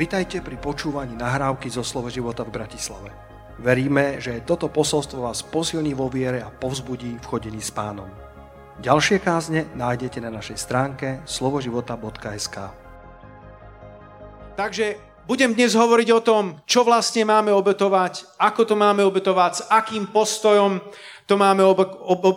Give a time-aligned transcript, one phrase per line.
[0.00, 3.12] Vitajte pri počúvaní nahrávky zo Slovo života v Bratislave.
[3.60, 8.08] Veríme, že toto posolstvo vás posilní vo viere a povzbudí v chodení s pánom.
[8.80, 12.56] Ďalšie kázne nájdete na našej stránke slovoživota.sk
[14.56, 14.96] Takže
[15.28, 20.08] budem dnes hovoriť o tom, čo vlastne máme obetovať, ako to máme obetovať, s akým
[20.08, 20.80] postojom
[21.28, 21.60] to máme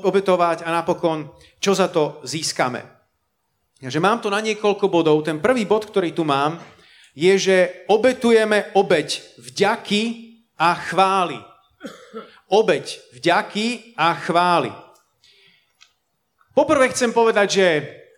[0.03, 1.31] obetovať a napokon,
[1.63, 2.83] čo za to získame.
[3.79, 5.27] Takže mám to na niekoľko bodov.
[5.27, 6.55] Ten prvý bod, ktorý tu mám,
[7.13, 10.01] je, že obetujeme obeď vďaky
[10.57, 11.39] a chvály.
[12.49, 14.73] Obeď vďaky a chvály.
[16.53, 17.67] Poprvé chcem povedať, že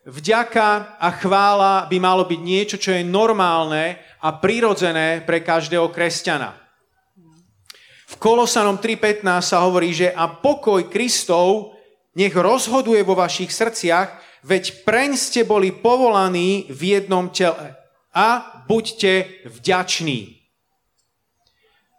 [0.04, 6.52] vďaka a chvála by malo byť niečo, čo je normálne a prirodzené pre každého kresťana.
[8.06, 11.76] V Kolosanom 3.15 sa hovorí, že a pokoj Kristov
[12.16, 17.85] nech rozhoduje vo vašich srdciach, veď preň ste boli povolaní v jednom tele.
[18.16, 20.40] A buďte vďační.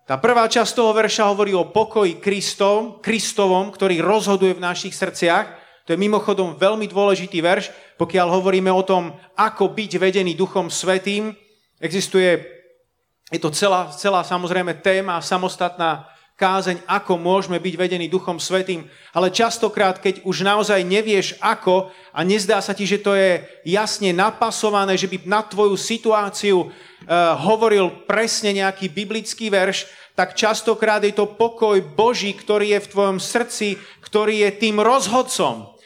[0.06, 5.46] Tá prvá časť toho verša hovorí o pokoji Kristov, Kristovom, ktorý rozhoduje v našich srdciach.
[5.84, 11.34] To je mimochodom veľmi dôležitý verš, pokiaľ hovoríme o tom, ako byť vedený Duchom Svetým,
[11.80, 12.40] Existuje,
[13.28, 18.84] je to celá, celá samozrejme téma, samostatná kázeň, ako môžeme byť vedení Duchom Svetým,
[19.16, 24.12] ale častokrát, keď už naozaj nevieš ako a nezdá sa ti, že to je jasne
[24.12, 26.70] napasované, že by na tvoju situáciu uh,
[27.40, 33.18] hovoril presne nejaký biblický verš, tak častokrát je to pokoj Boží, ktorý je v tvojom
[33.20, 35.76] srdci, ktorý je tým rozhodcom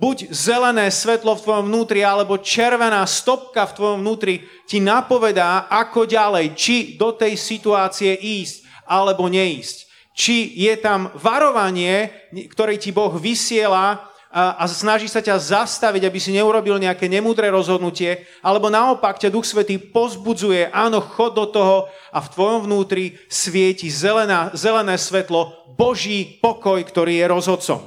[0.00, 6.08] buď zelené svetlo v tvojom vnútri, alebo červená stopka v tvojom vnútri ti napovedá, ako
[6.08, 9.89] ďalej, či do tej situácie ísť, alebo neísť.
[10.20, 12.12] Či je tam varovanie,
[12.52, 18.28] ktoré ti Boh vysiela a, snaží sa ťa zastaviť, aby si neurobil nejaké nemúdre rozhodnutie,
[18.44, 23.88] alebo naopak ťa Duch Svetý pozbudzuje, áno, chod do toho a v tvojom vnútri svieti
[23.88, 27.80] zelená, zelené svetlo, Boží pokoj, ktorý je rozhodcom.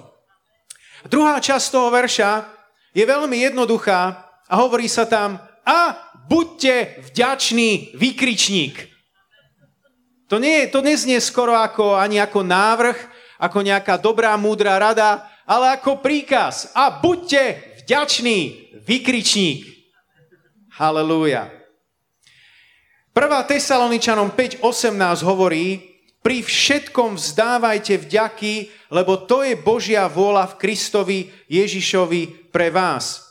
[1.05, 2.49] Druhá časť toho verša
[2.97, 4.01] je veľmi jednoduchá
[4.49, 5.95] a hovorí sa tam a
[6.27, 8.92] buďte vďačný vykričník.
[10.33, 12.97] To, nie, to neznie skoro ako, ani ako návrh,
[13.37, 16.73] ako nejaká dobrá, múdra rada, ale ako príkaz.
[16.73, 18.37] A buďte vďačný
[18.81, 19.61] vykričník.
[20.73, 21.53] Halelúja.
[23.13, 23.29] 1.
[23.45, 32.49] Tesaloničanom 5.18 hovorí, pri všetkom vzdávajte vďaky, lebo to je Božia vôľa v Kristovi Ježišovi
[32.49, 33.21] pre vás.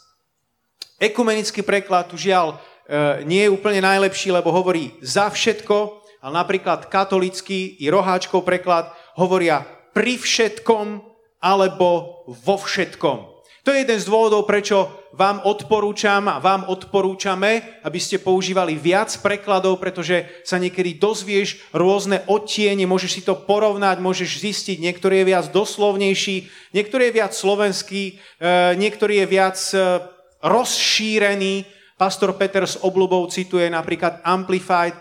[1.02, 2.54] Ekumenický preklad tu žiaľ
[2.86, 8.94] e, nie je úplne najlepší, lebo hovorí za všetko, ale napríklad katolický i roháčkov preklad
[9.18, 11.02] hovoria pri všetkom
[11.42, 13.32] alebo vo všetkom.
[13.62, 19.14] To je jeden z dôvodov, prečo vám odporúčam a vám odporúčame, aby ste používali viac
[19.22, 25.30] prekladov, pretože sa niekedy dozvieš rôzne odtiene, môžeš si to porovnať, môžeš zistiť, niektorý je
[25.30, 26.36] viac doslovnejší,
[26.74, 28.12] niektorý je viac slovenský, e,
[28.82, 29.78] niektorý je viac e,
[30.42, 31.62] rozšírený.
[31.94, 34.98] Pastor Peter s obľubou cituje napríklad Amplified,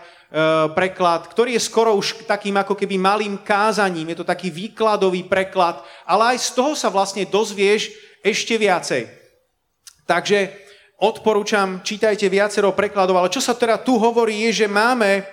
[0.72, 5.84] preklad, ktorý je skoro už takým ako keby malým kázaním, je to taký výkladový preklad,
[6.08, 7.92] ale aj z toho sa vlastne dozvieš,
[8.24, 9.10] ešte viacej.
[10.08, 10.54] Takže
[11.02, 15.26] odporúčam, čítajte viacero prekladov, ale čo sa teda tu hovorí je, že máme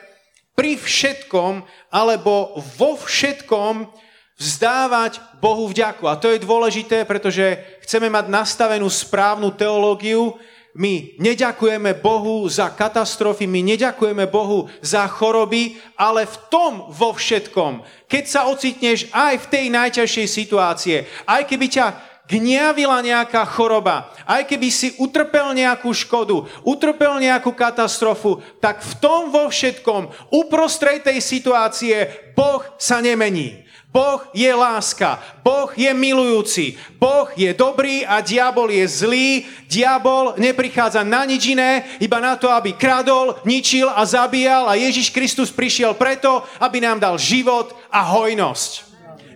[0.58, 3.88] pri všetkom alebo vo všetkom
[4.36, 6.08] vzdávať Bohu vďaku.
[6.08, 10.36] A to je dôležité, pretože chceme mať nastavenú správnu teológiu,
[10.78, 17.82] my neďakujeme Bohu za katastrofy, my neďakujeme Bohu za choroby, ale v tom vo všetkom,
[18.06, 21.88] keď sa ocitneš aj v tej najťažšej situácie, aj keby ťa
[22.30, 29.34] gniavila nejaká choroba, aj keby si utrpel nejakú škodu, utrpel nejakú katastrofu, tak v tom
[29.34, 32.06] vo všetkom, uprostrej tej situácie,
[32.38, 33.66] Boh sa nemení.
[33.90, 39.30] Boh je láska, Boh je milujúci, Boh je dobrý a diabol je zlý.
[39.66, 45.10] Diabol neprichádza na nič iné, iba na to, aby kradol, ničil a zabíjal a Ježiš
[45.10, 48.90] Kristus prišiel preto, aby nám dal život a hojnosť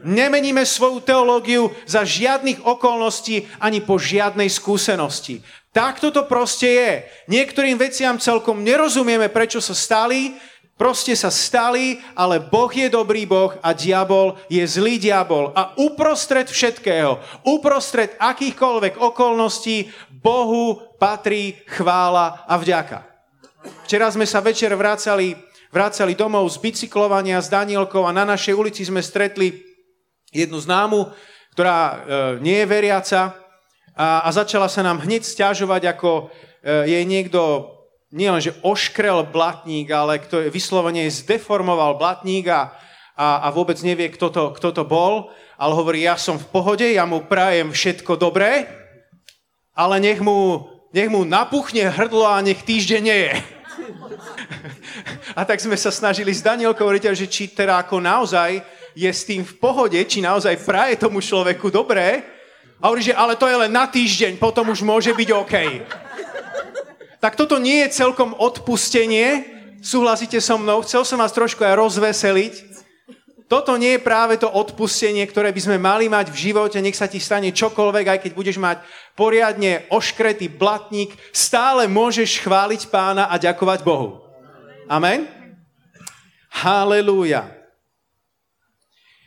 [0.03, 5.39] nemeníme svoju teológiu za žiadnych okolností ani po žiadnej skúsenosti.
[5.73, 6.91] Takto to proste je.
[7.33, 10.37] Niektorým veciam celkom nerozumieme, prečo sa stali,
[10.77, 15.53] proste sa stali, ale Boh je dobrý Boh a diabol je zlý diabol.
[15.53, 19.89] A uprostred všetkého, uprostred akýchkoľvek okolností,
[20.23, 23.03] Bohu patrí chvála a vďaka.
[23.87, 25.35] Včera sme sa večer vracali,
[25.71, 29.63] vracali domov z bicyklovania s Danielkou a na našej ulici sme stretli
[30.31, 31.11] jednu známu,
[31.53, 31.95] ktorá e,
[32.41, 33.21] nie je veriaca
[33.93, 36.33] a, a začala sa nám hneď stiažovať, ako
[36.63, 37.72] e, jej niekto
[38.13, 42.69] nie len, že oškrel blatník, ale kto vyslovene zdeformoval blatník a,
[43.17, 46.85] a, a vôbec nevie, kto to, kto to bol, ale hovorí, ja som v pohode,
[46.85, 48.69] ja mu prajem všetko dobré,
[49.73, 53.33] ale nech mu, nech mu napuchne hrdlo a nech týždeň nie je.
[55.33, 58.61] A tak sme sa snažili s Danielkou hovoriť, že či teda ako naozaj
[58.93, 62.21] je s tým v pohode, či naozaj praje tomu človeku dobré.
[62.77, 65.55] A hovorí, že ale to je len na týždeň, potom už môže byť OK.
[67.23, 69.47] Tak toto nie je celkom odpustenie,
[69.79, 72.53] súhlasíte so mnou, chcel som vás trošku aj rozveseliť.
[73.47, 77.07] Toto nie je práve to odpustenie, ktoré by sme mali mať v živote, nech sa
[77.07, 78.83] ti stane čokoľvek, aj keď budeš mať
[79.15, 84.19] poriadne oškretý blatník, stále môžeš chváliť pána a ďakovať Bohu.
[84.91, 85.23] Amen?
[86.51, 87.47] Halelúja.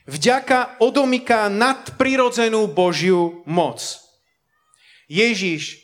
[0.04, 3.81] Vďaka odomyká nadprirodzenú Božiu moc.
[5.08, 5.81] Ježiš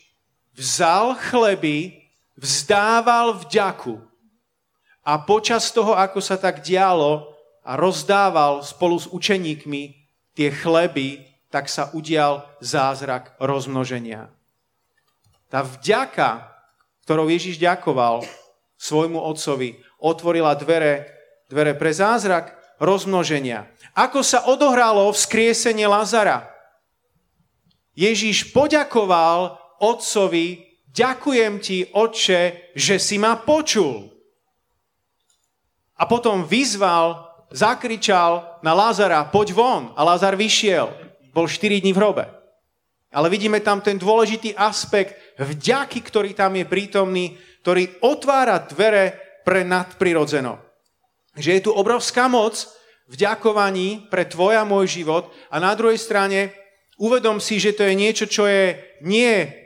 [0.53, 2.02] vzal chleby,
[2.43, 4.03] vzdával vďaku
[5.07, 7.31] a počas toho, ako sa tak dialo
[7.63, 9.95] a rozdával spolu s učeníkmi
[10.35, 14.27] tie chleby, tak sa udial zázrak rozmnoženia.
[15.47, 16.51] Tá vďaka,
[17.07, 18.27] ktorou Ježiš ďakoval,
[18.75, 21.07] svojmu otcovi, otvorila dvere,
[21.47, 22.51] dvere pre zázrak
[22.83, 23.69] rozmnoženia.
[23.95, 26.51] Ako sa odohralo vzkriesenie Lazara?
[27.93, 34.13] Ježíš poďakoval otcovi, ďakujem ti, otče, že si ma počul.
[35.97, 39.83] A potom vyzval, zakričal na Lázara, poď von.
[39.93, 40.89] A Lázar vyšiel.
[41.33, 42.25] Bol 4 dní v hrobe.
[43.13, 49.61] Ale vidíme tam ten dôležitý aspekt vďaky, ktorý tam je prítomný, ktorý otvára dvere pre
[49.61, 50.57] nadprirodzeno.
[51.37, 52.57] Že je tu obrovská moc
[53.05, 56.53] v ďakovaní pre tvoj a môj život a na druhej strane
[56.97, 59.62] uvedom si, že to je niečo, čo je nie,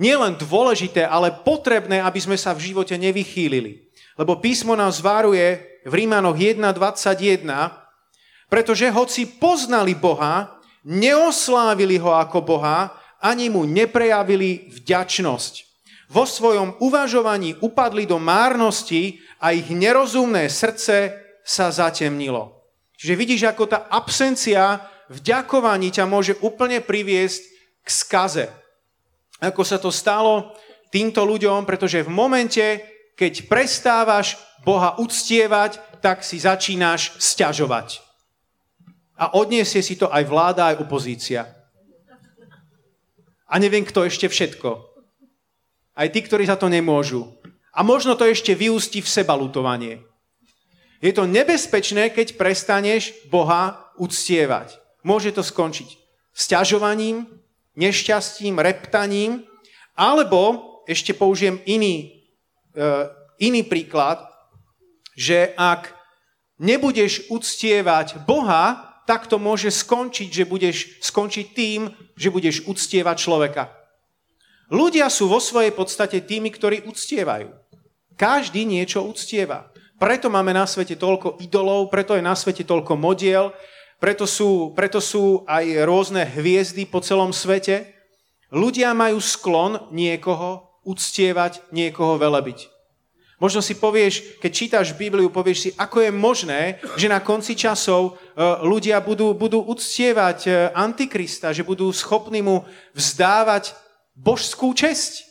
[0.00, 3.92] nie len dôležité, ale potrebné, aby sme sa v živote nevychýlili.
[4.16, 7.44] Lebo písmo nás varuje v Rímanoch 1.21,
[8.48, 12.92] pretože hoci poznali Boha, neoslávili ho ako Boha,
[13.22, 15.54] ani mu neprejavili vďačnosť.
[16.12, 22.68] Vo svojom uvažovaní upadli do márnosti a ich nerozumné srdce sa zatemnilo.
[23.00, 27.42] Čiže vidíš, ako tá absencia vďakovaní ťa môže úplne priviesť
[27.82, 28.46] k skaze.
[29.42, 30.54] Ako sa to stalo
[30.94, 32.62] týmto ľuďom, pretože v momente,
[33.18, 38.12] keď prestávaš Boha uctievať, tak si začínaš sťažovať
[39.22, 41.46] a odniesie si to aj vláda, aj opozícia.
[43.46, 44.82] A neviem, kto ešte všetko.
[45.94, 47.30] Aj tí, ktorí za to nemôžu.
[47.70, 50.02] A možno to ešte vyústi v seba lutovanie.
[50.98, 54.80] Je to nebezpečné, keď prestaneš Boha uctievať.
[55.06, 55.94] Môže to skončiť
[56.34, 57.28] sťažovaním,
[57.78, 59.44] nešťastím, reptaním,
[59.96, 62.24] alebo ešte použijem iný,
[62.76, 63.08] uh,
[63.38, 64.20] iný príklad,
[65.16, 65.92] že ak
[66.58, 73.62] nebudeš uctievať Boha, tak to môže skončiť, že budeš skončiť tým, že budeš uctievať človeka.
[74.72, 77.52] Ľudia sú vo svojej podstate tými, ktorí uctievajú.
[78.16, 79.68] Každý niečo uctieva.
[80.00, 83.52] Preto máme na svete toľko idolov, preto je na svete toľko modiel,
[84.02, 87.94] preto sú, preto sú aj rôzne hviezdy po celom svete.
[88.50, 92.66] Ľudia majú sklon niekoho uctievať, niekoho velebiť.
[93.38, 98.14] Možno si povieš, keď čítaš Bibliu, povieš si, ako je možné, že na konci časov
[98.14, 103.74] e, ľudia budú, budú uctievať e, Antikrista, že budú schopní mu vzdávať
[104.18, 105.26] božskú česť.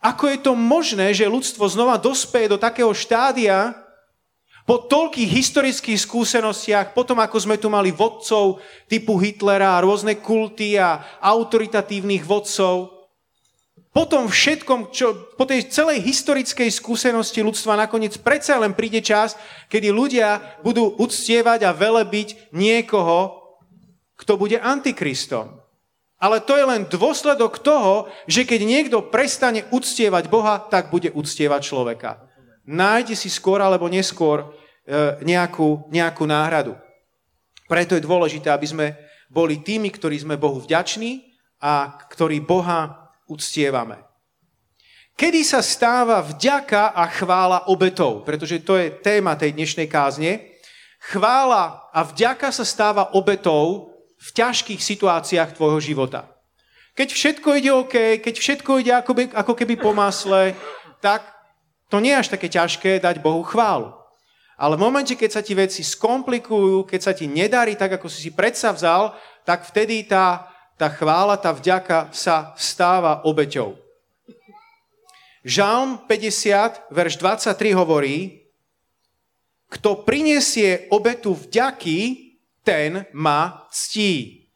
[0.00, 3.83] Ako je to možné, že ľudstvo znova dospeje do takého štádia,
[4.64, 11.04] po toľkých historických skúsenostiach, potom ako sme tu mali vodcov typu Hitlera, rôzne kulty a
[11.20, 12.94] autoritatívnych vodcov,
[13.94, 19.38] po tom všetkom, čo, po tej celej historickej skúsenosti ľudstva nakoniec predsa len príde čas,
[19.70, 23.38] kedy ľudia budú uctievať a velebiť niekoho,
[24.18, 25.62] kto bude antikristom.
[26.18, 31.62] Ale to je len dôsledok toho, že keď niekto prestane uctievať Boha, tak bude uctievať
[31.62, 32.23] človeka.
[32.64, 34.46] Nájde si skôr alebo neskôr e,
[35.24, 36.72] nejakú, nejakú náhradu.
[37.68, 38.86] Preto je dôležité, aby sme
[39.28, 41.28] boli tými, ktorí sme Bohu vďační
[41.60, 44.00] a ktorí Boha uctievame.
[45.14, 48.26] Kedy sa stáva vďaka a chvála obetou?
[48.26, 50.58] Pretože to je téma tej dnešnej kázne.
[50.98, 56.34] Chvála a vďaka sa stáva obetou v ťažkých situáciách tvojho života.
[56.94, 60.54] Keď všetko ide OK, keď všetko ide ako, by, ako keby po masle,
[61.02, 61.33] tak
[61.92, 63.92] to nie je až také ťažké dať Bohu chválu.
[64.54, 68.28] Ale v momente, keď sa ti veci skomplikujú, keď sa ti nedarí tak, ako si
[68.28, 73.78] si predsavzal, tak vtedy tá tá chvála, tá vďaka sa stáva obeťou.
[75.44, 78.48] Žalm 50, verš 23 hovorí,
[79.70, 82.32] kto prinesie obetu vďaky,
[82.64, 84.46] ten ma ctí.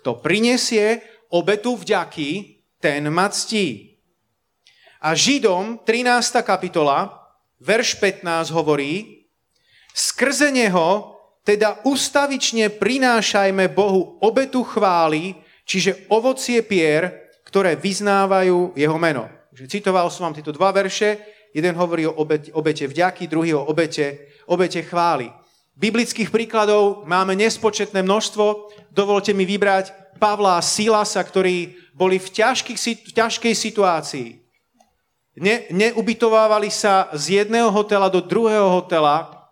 [0.00, 1.02] Kto prinesie
[1.32, 3.91] obetu vďaky, ten ma ctí.
[5.02, 6.46] A Židom 13.
[6.46, 7.10] kapitola,
[7.58, 9.26] verš 15 hovorí,
[9.90, 15.34] skrze neho teda ustavične prinášajme Bohu obetu chvály,
[15.66, 19.26] čiže ovocie pier, ktoré vyznávajú jeho meno.
[19.66, 21.18] Citoval som vám tieto dva verše,
[21.50, 25.34] jeden hovorí o obete, obete vďaky, druhý o obete, obete chvály.
[25.74, 28.70] Biblických príkladov máme nespočetné množstvo.
[28.94, 34.41] Dovolte mi vybrať Pavla a Silasa, ktorí boli v, ťažkých, v ťažkej situácii.
[35.32, 39.48] Ne, neubytovávali sa z jedného hotela do druhého hotela,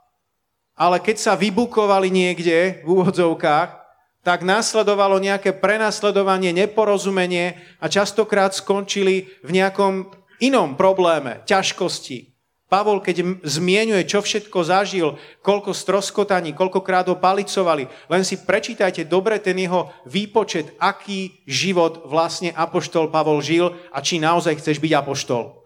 [0.77, 3.81] ale keď sa vybukovali niekde v úvodzovkách,
[4.21, 10.13] tak následovalo nejaké prenasledovanie, neporozumenie a častokrát skončili v nejakom
[10.45, 12.29] inom probléme, ťažkosti.
[12.71, 19.43] Pavol, keď zmienuje, čo všetko zažil, koľko stroskotaní, koľkokrát ho palicovali, len si prečítajte dobre
[19.43, 25.60] ten jeho výpočet, aký život vlastne Apoštol Pavol žil a či naozaj chceš byť Apoštol.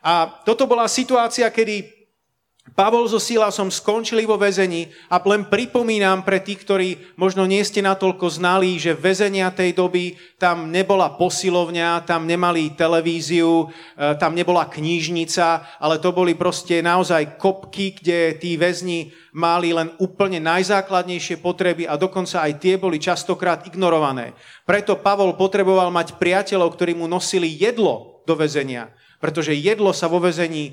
[0.00, 2.00] A toto bola situácia, kedy
[2.76, 6.88] Pavol so Silasom skončili vo väzení a len pripomínam pre tých, ktorí
[7.18, 13.66] možno nie ste natoľko znali, že väzenia tej doby, tam nebola posilovňa, tam nemali televíziu,
[13.96, 19.90] e, tam nebola knížnica, ale to boli proste naozaj kopky, kde tí väzni mali len
[19.98, 24.36] úplne najzákladnejšie potreby a dokonca aj tie boli častokrát ignorované.
[24.62, 30.18] Preto Pavol potreboval mať priateľov, ktorí mu nosili jedlo do väzenia, pretože jedlo sa vo
[30.18, 30.72] väzení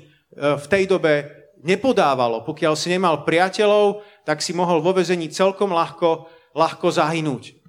[0.56, 2.42] v tej dobe nepodávalo.
[2.42, 6.26] Pokiaľ si nemal priateľov, tak si mohol vo vezení celkom ľahko,
[6.56, 7.60] ľahko zahynúť.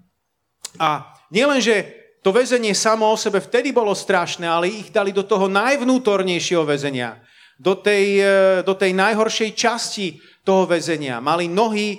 [0.80, 5.48] A nielenže to väzenie samo o sebe vtedy bolo strašné, ale ich dali do toho
[5.52, 7.20] najvnútornejšieho väzenia.
[7.60, 10.08] Do tej, e, do tej najhoršej časti
[10.48, 11.20] toho väzenia.
[11.20, 11.98] Mali nohy e,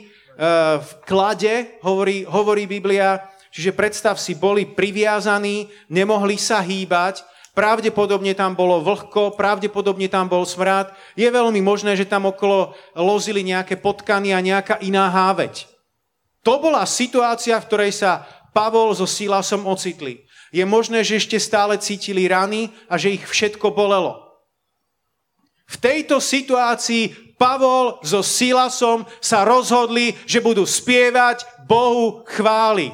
[0.81, 7.29] v klade, hovorí, hovorí Biblia, čiže predstav si, boli priviazaní, nemohli sa hýbať
[7.61, 10.97] Pravdepodobne tam bolo vlhko, pravdepodobne tam bol smrad.
[11.13, 15.69] Je veľmi možné, že tam okolo lozili nejaké potkany a nejaká iná háveť.
[16.41, 18.25] To bola situácia, v ktorej sa
[18.57, 20.25] Pavol so Silasom ocitli.
[20.57, 24.41] Je možné, že ešte stále cítili rany a že ich všetko bolelo.
[25.69, 32.89] V tejto situácii Pavol so Silasom sa rozhodli, že budú spievať Bohu chvály.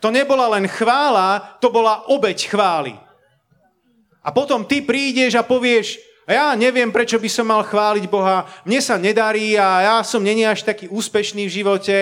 [0.00, 3.03] To nebola len chvála, to bola obeď chvály.
[4.24, 8.80] A potom ty prídeš a povieš, ja neviem, prečo by som mal chváliť Boha, mne
[8.80, 11.96] sa nedarí a ja som není až taký úspešný v živote.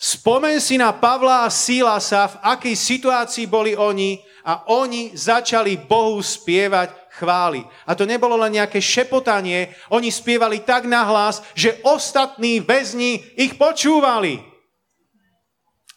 [0.00, 6.24] Spomen si na Pavla a Sílasa, v akej situácii boli oni a oni začali Bohu
[6.24, 7.60] spievať chvály.
[7.84, 14.47] A to nebolo len nejaké šepotanie, oni spievali tak nahlas, že ostatní väzni ich počúvali.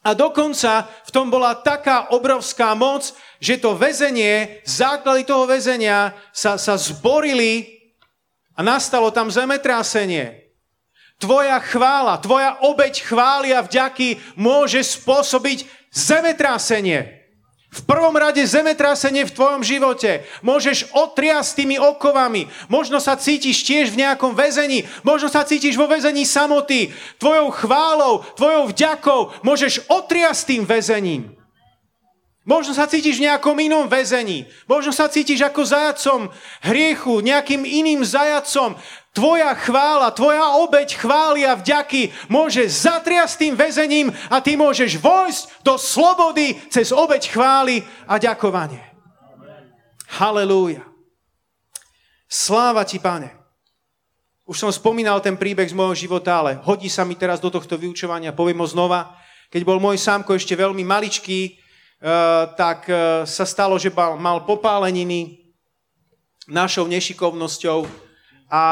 [0.01, 6.57] A dokonca v tom bola taká obrovská moc, že to väzenie, základy toho väzenia sa,
[6.57, 7.77] sa zborili
[8.57, 10.41] a nastalo tam zemetrásenie.
[11.21, 17.20] Tvoja chvála, tvoja obeď chvály a vďaky môže spôsobiť zemetrásenie.
[17.71, 20.27] V prvom rade zemetrasenie v tvojom živote.
[20.43, 22.51] Môžeš otriasť tými okovami.
[22.67, 24.83] Možno sa cítiš tiež v nejakom väzení.
[25.07, 26.91] Možno sa cítiš vo väzení samoty.
[27.15, 31.31] Tvojou chválou, tvojou vďakou môžeš otriasť tým väzením.
[32.41, 34.49] Možno sa cítiš v nejakom inom väzení.
[34.67, 36.21] Možno sa cítiš ako zajacom
[36.65, 38.75] hriechu, nejakým iným zajacom.
[39.11, 45.43] Tvoja chvála, tvoja obeď chvály a vďaky môže zatriasť tým väzením a ty môžeš vojsť
[45.67, 48.79] do slobody cez obeď chvály a ďakovanie.
[50.15, 50.87] Halelúja.
[52.31, 53.35] Sláva ti, pane.
[54.47, 57.75] Už som spomínal ten príbeh z môjho života, ale hodí sa mi teraz do tohto
[57.75, 59.19] vyučovania, poviem ho znova.
[59.51, 61.61] Keď bol môj sámko ešte veľmi maličký,
[62.01, 65.53] Eh, tak eh, sa stalo, že mal popáleniny
[66.49, 67.85] našou nešikovnosťou
[68.51, 68.63] a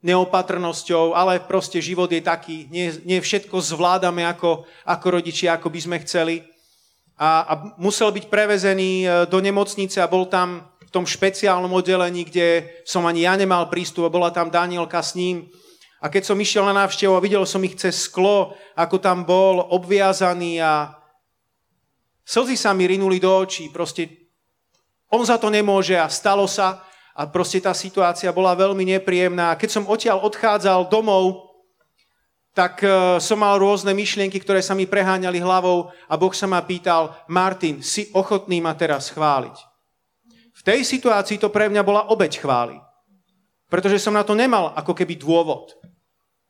[0.00, 5.80] neopatrnosťou, ale proste život je taký, nie, nie všetko zvládame ako, ako rodičia, ako by
[5.84, 6.40] sme chceli.
[7.20, 12.24] A, a musel byť prevezený eh, do nemocnice a bol tam v tom špeciálnom oddelení,
[12.26, 15.46] kde som ani ja nemal prístup a bola tam Danielka s ním.
[16.00, 19.60] A keď som išiel na návštevu a videl som ich cez sklo, ako tam bol
[19.68, 20.96] obviazaný a
[22.30, 24.06] Slzy sa mi rinuli do očí, proste
[25.10, 26.78] on za to nemôže a stalo sa
[27.20, 29.52] a proste tá situácia bola veľmi nepríjemná.
[29.60, 31.52] Keď som odtiaľ odchádzal domov,
[32.56, 36.64] tak uh, som mal rôzne myšlienky, ktoré sa mi preháňali hlavou a Boh sa ma
[36.64, 39.56] pýtal, Martin, si ochotný ma teraz chváliť?
[40.56, 42.80] V tej situácii to pre mňa bola obeď chvály.
[43.68, 45.76] Pretože som na to nemal ako keby dôvod.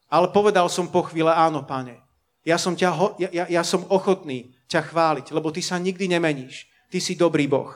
[0.06, 1.98] Ale povedal som po chvíle, áno, pane,
[2.46, 6.70] ja som, ťa, ja, ja, ja som ochotný ťa chváliť, lebo ty sa nikdy nemeníš.
[6.94, 7.74] Ty si dobrý Boh.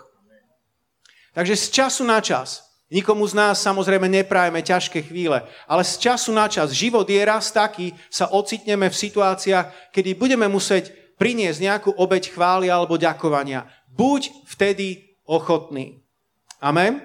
[1.34, 6.32] Takže z času na čas, nikomu z nás samozrejme neprajeme ťažké chvíle, ale z času
[6.32, 11.90] na čas, život je raz taký, sa ocitneme v situáciách, kedy budeme musieť priniesť nejakú
[11.96, 13.64] obeď chvály alebo ďakovania.
[13.88, 16.02] Buď vtedy ochotný.
[16.60, 17.00] Amen?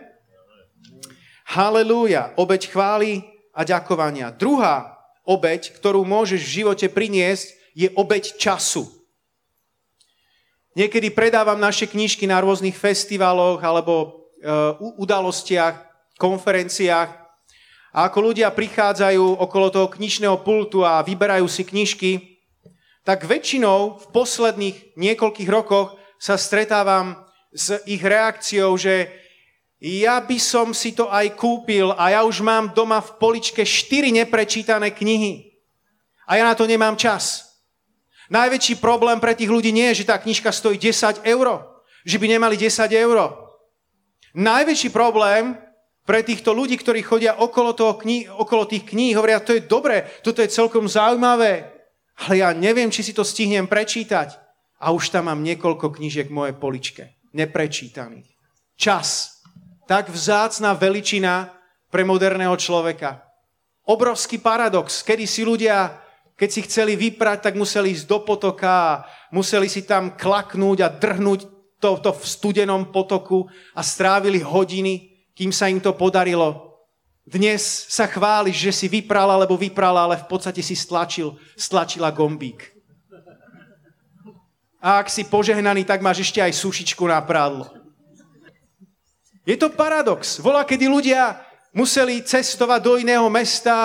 [1.49, 4.29] Halelúja, obeď chvály a ďakovania.
[4.29, 8.85] Druhá obeď, ktorú môžeš v živote priniesť, je obeď času.
[10.77, 14.18] Niekedy predávam naše knižky na rôznych festivaloch alebo
[14.79, 15.75] udalostiach,
[16.19, 17.09] konferenciách.
[17.89, 22.11] A ako ľudia prichádzajú okolo toho knižného pultu a vyberajú si knižky,
[23.01, 27.17] tak väčšinou v posledných niekoľkých rokoch sa stretávam
[27.49, 29.09] s ich reakciou, že
[29.79, 34.11] ja by som si to aj kúpil a ja už mám doma v poličke štyri
[34.11, 35.55] neprečítané knihy.
[36.29, 37.47] A ja na to nemám čas.
[38.29, 41.65] Najväčší problém pre tých ľudí nie je, že tá knižka stojí 10 eur.
[42.05, 43.48] Že by nemali 10 eur.
[44.37, 45.57] Najväčší problém
[46.05, 50.09] pre týchto ľudí, ktorí chodia okolo, toho kni- okolo tých kníh, hovoria, to je dobré,
[50.25, 51.69] toto je celkom zaujímavé,
[52.25, 54.33] ale ja neviem, či si to stihnem prečítať.
[54.79, 57.03] A už tam mám niekoľko knížiek v mojej poličke,
[57.35, 58.31] neprečítaných.
[58.79, 59.39] Čas
[59.85, 61.51] tak vzácná veličina
[61.89, 63.25] pre moderného človeka.
[63.89, 65.97] Obrovský paradox, kedy si ľudia,
[66.37, 71.58] keď si chceli vyprať, tak museli ísť do potoka, museli si tam klaknúť a drhnúť
[71.79, 76.75] to, to v studenom potoku a strávili hodiny, kým sa im to podarilo.
[77.23, 82.75] Dnes sa chváliš, že si vypral alebo vyprala, ale v podstate si stlačil, stlačila gombík.
[84.79, 87.67] A ak si požehnaný, tak máš ešte aj sušičku na prádlo.
[89.43, 90.39] Je to paradox.
[90.39, 91.41] Volá, kedy ľudia
[91.75, 93.75] museli cestovať do iného mesta,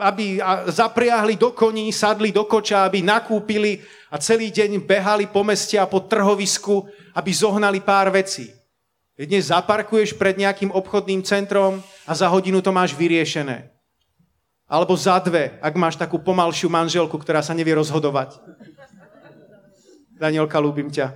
[0.00, 3.78] aby zapriahli do koní, sadli do koča, aby nakúpili
[4.10, 6.82] a celý deň behali po meste a po trhovisku,
[7.14, 8.50] aby zohnali pár vecí.
[9.14, 13.70] Dnes zaparkuješ pred nejakým obchodným centrom a za hodinu to máš vyriešené.
[14.66, 18.38] Alebo za dve, ak máš takú pomalšiu manželku, ktorá sa nevie rozhodovať.
[20.18, 21.14] Danielka, ľúbim ťa.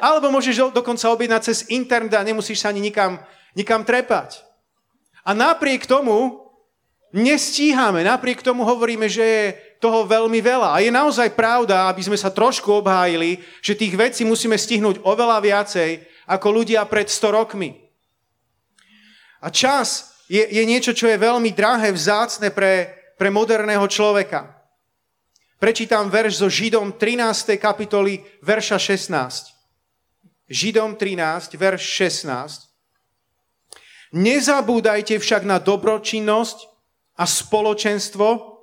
[0.00, 3.20] Alebo môžeš dokonca objednať cez internet a nemusíš sa ani nikam,
[3.52, 4.40] nikam trepať.
[5.24, 6.46] A napriek tomu
[7.12, 9.44] nestíhame, napriek tomu hovoríme, že je
[9.80, 10.76] toho veľmi veľa.
[10.76, 15.40] A je naozaj pravda, aby sme sa trošku obhájili, že tých vecí musíme stihnúť oveľa
[15.40, 17.74] viacej ako ľudia pred 100 rokmi.
[19.40, 24.52] A čas je, je niečo, čo je veľmi drahé, vzácne pre, pre moderného človeka.
[25.56, 27.56] Prečítam verš zo Židom 13.
[27.56, 29.56] kapitoly, verša 16.
[30.48, 31.82] Židom 13, verš
[32.28, 32.68] 16.
[34.12, 36.68] Nezabúdajte však na dobročinnosť
[37.16, 38.59] a spoločenstvo,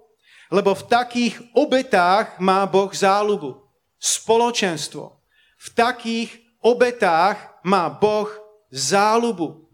[0.52, 3.68] lebo v takých obetách má Boh záľubu.
[3.98, 5.18] Spoločenstvo.
[5.58, 6.30] V takých
[6.64, 8.30] obetách má Boh
[8.72, 9.68] záľubu.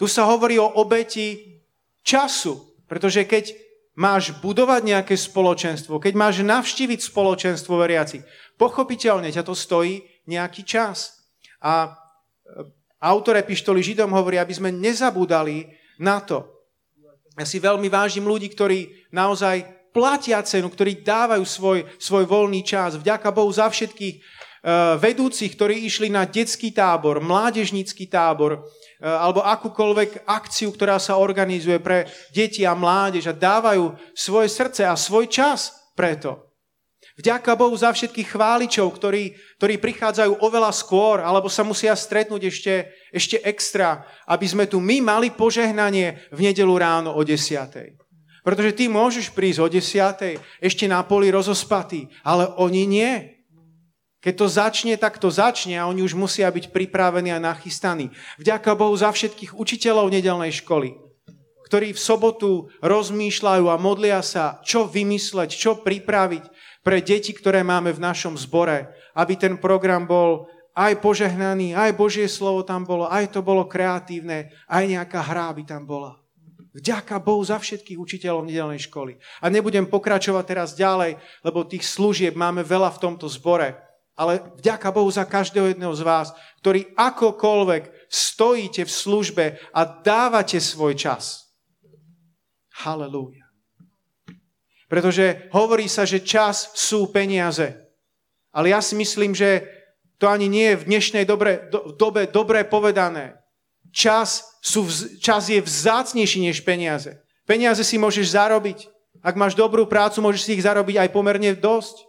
[0.00, 1.60] Tu sa hovorí o obeti
[2.00, 2.56] času,
[2.88, 3.52] pretože keď
[4.00, 8.24] máš budovať nejaké spoločenstvo, keď máš navštíviť spoločenstvo veriaci,
[8.56, 11.20] pochopiteľne ťa to stojí nejaký čas.
[11.60, 11.90] A e,
[13.04, 15.68] autor epištoly Židom hovorí, aby sme nezabúdali
[16.00, 16.59] na to.
[17.38, 22.98] Ja si veľmi vážim ľudí, ktorí naozaj platia cenu, ktorí dávajú svoj, svoj voľný čas.
[22.98, 28.64] Vďaka Bohu za všetkých uh, vedúcich, ktorí išli na detský tábor, mládežnícky tábor, uh,
[29.02, 34.94] alebo akúkoľvek akciu, ktorá sa organizuje pre deti a mládež a dávajú svoje srdce a
[34.98, 36.49] svoj čas preto.
[37.18, 42.74] Vďaka Bohu za všetkých chváličov, ktorí, ktorí prichádzajú oveľa skôr, alebo sa musia stretnúť ešte,
[43.10, 47.98] ešte extra, aby sme tu my mali požehnanie v nedelu ráno o desiatej.
[48.40, 53.12] Pretože ty môžeš prísť o desiatej, ešte na poli rozospatý, ale oni nie.
[54.20, 58.12] Keď to začne, tak to začne a oni už musia byť pripravení a nachystaní.
[58.40, 60.92] Vďaka Bohu za všetkých učiteľov nedelnej školy,
[61.68, 66.44] ktorí v sobotu rozmýšľajú a modlia sa, čo vymysleť, čo pripraviť,
[66.80, 72.30] pre deti, ktoré máme v našom zbore, aby ten program bol aj požehnaný, aj Božie
[72.30, 76.16] slovo tam bolo, aj to bolo kreatívne, aj nejaká hra by tam bola.
[76.70, 79.18] Vďaka Bohu za všetkých učiteľov nedelnej školy.
[79.42, 83.74] A nebudem pokračovať teraz ďalej, lebo tých služieb máme veľa v tomto zbore.
[84.14, 86.30] Ale vďaka Bohu za každého jedného z vás,
[86.62, 91.50] ktorý akokoľvek stojíte v službe a dávate svoj čas.
[92.84, 93.39] Halelúja.
[94.90, 97.78] Pretože hovorí sa, že čas sú peniaze.
[98.50, 99.62] Ale ja si myslím, že
[100.20, 103.40] To ani nie je v dnešnej dobre, do, dobe dobre povedané.
[103.88, 104.84] Čas, sú,
[105.16, 107.16] čas je vzácnejší než peniaze.
[107.48, 108.84] Peniaze si môžeš zarobiť.
[109.24, 112.04] Ak máš dobrú prácu, môžeš si ich zarobiť aj pomerne dosť.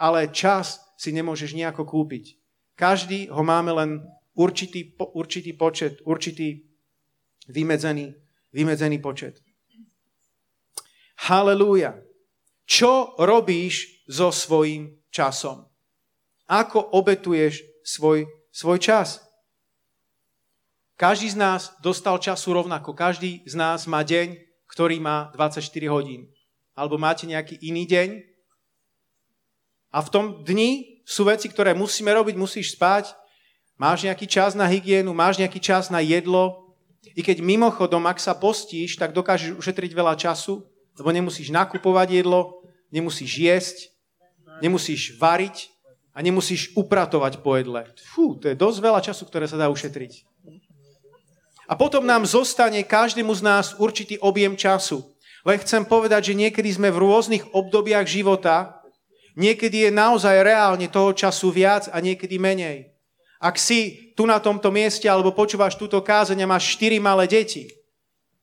[0.00, 2.40] Ale čas si nemôžeš nejako kúpiť.
[2.72, 3.90] Každý ho máme len
[4.32, 6.64] určitý, určitý počet, určitý
[7.52, 8.16] vymedzený,
[8.56, 9.44] vymedzený počet.
[11.16, 11.96] Halelúja.
[12.68, 15.64] Čo robíš so svojím časom?
[16.46, 19.22] Ako obetuješ svoj, svoj čas?
[20.96, 22.96] Každý z nás dostal času rovnako.
[22.96, 24.36] Každý z nás má deň,
[24.68, 25.60] ktorý má 24
[25.92, 26.28] hodín.
[26.72, 28.08] Alebo máte nejaký iný deň.
[29.92, 33.14] A v tom dni sú veci, ktoré musíme robiť, musíš spať,
[33.78, 36.74] máš nejaký čas na hygienu, máš nejaký čas na jedlo.
[37.14, 42.64] I keď mimochodom, ak sa postíš, tak dokážeš ušetriť veľa času, lebo nemusíš nakupovať jedlo,
[42.90, 43.76] nemusíš jesť,
[44.64, 45.76] nemusíš variť,
[46.16, 47.84] a nemusíš upratovať po jedle.
[48.00, 50.24] Fú, to je dosť veľa času, ktoré sa dá ušetriť.
[51.68, 55.04] A potom nám zostane každému z nás určitý objem času.
[55.44, 58.80] Len chcem povedať, že niekedy sme v rôznych obdobiach života,
[59.36, 62.96] niekedy je naozaj reálne toho času viac a niekedy menej.
[63.36, 67.68] Ak si tu na tomto mieste alebo počúvaš túto kázeň a máš štyri malé deti,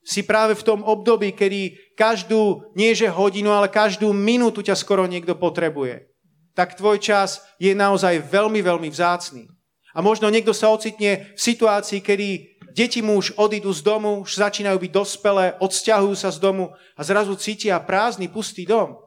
[0.03, 5.07] si práve v tom období, kedy každú, nie že hodinu, ale každú minútu ťa skoro
[5.07, 6.13] niekto potrebuje
[6.53, 9.49] tak tvoj čas je naozaj veľmi, veľmi vzácný.
[9.93, 14.41] A možno niekto sa ocitne v situácii, kedy deti mu už odídu z domu, už
[14.41, 18.97] začínajú byť dospelé, odsťahujú sa z domu a zrazu cítia prázdny, pustý dom.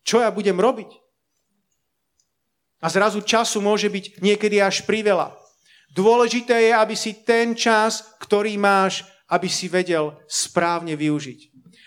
[0.00, 0.88] Čo ja budem robiť?
[2.80, 5.36] A zrazu času môže byť niekedy až priveľa.
[5.92, 11.40] Dôležité je, aby si ten čas, ktorý máš, aby si vedel správne využiť.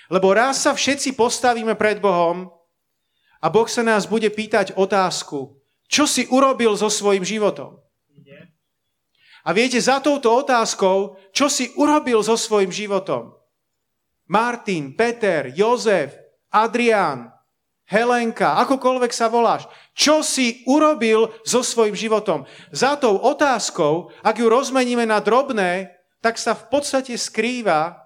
[0.08, 2.48] Lebo raz sa všetci postavíme pred Bohom
[3.44, 5.60] a Boh sa nás bude pýtať otázku,
[5.92, 7.84] čo si urobil so svojim životom?
[9.44, 13.36] A viete, za touto otázkou, čo si urobil so svojim životom?
[14.32, 16.16] Martin, Peter, Jozef,
[16.48, 17.28] Adrián,
[17.84, 19.68] Helenka, akokoľvek sa voláš.
[19.92, 22.48] Čo si urobil so svojim životom?
[22.72, 25.93] Za tou otázkou, ak ju rozmeníme na drobné,
[26.24, 28.00] tak sa v podstate skrýva,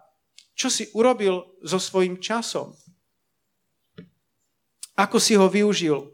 [0.57, 2.73] čo si urobil so svojim časom.
[4.97, 6.09] Ako si ho využil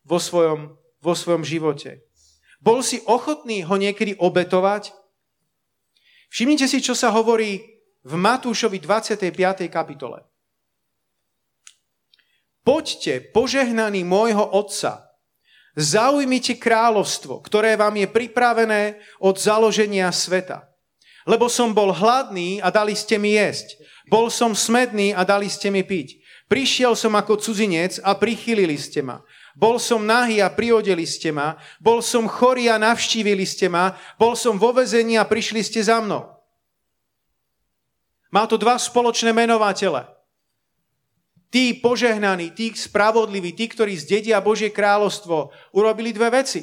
[0.00, 2.00] vo svojom, vo svojom živote?
[2.64, 4.96] Bol si ochotný ho niekedy obetovať?
[6.32, 7.60] Všimnite si, čo sa hovorí
[8.00, 9.28] v Matúšovi 25.
[9.68, 10.24] kapitole.
[12.64, 15.12] Poďte, požehnaní môjho Otca,
[15.76, 18.82] zaujmite kráľovstvo, ktoré vám je pripravené
[19.20, 20.75] od založenia sveta.
[21.26, 23.82] Lebo som bol hladný a dali ste mi jesť.
[24.06, 26.22] Bol som smedný a dali ste mi piť.
[26.46, 29.18] Prišiel som ako cudzinec a prichylili ste ma.
[29.58, 31.58] Bol som nahý a priodeli ste ma.
[31.82, 33.98] Bol som chorý a navštívili ste ma.
[34.14, 36.30] Bol som vo vezení a prišli ste za mnou.
[38.30, 40.06] Má to dva spoločné menovatele.
[41.50, 46.62] Tí požehnaní, tí spravodliví, tí, ktorí zdedia Božie kráľovstvo, urobili dve veci.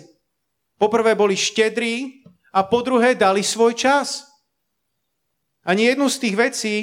[0.80, 2.23] Poprvé boli štedrí
[2.56, 4.33] a po druhé dali svoj čas.
[5.63, 6.76] Ani jednu z tých vecí,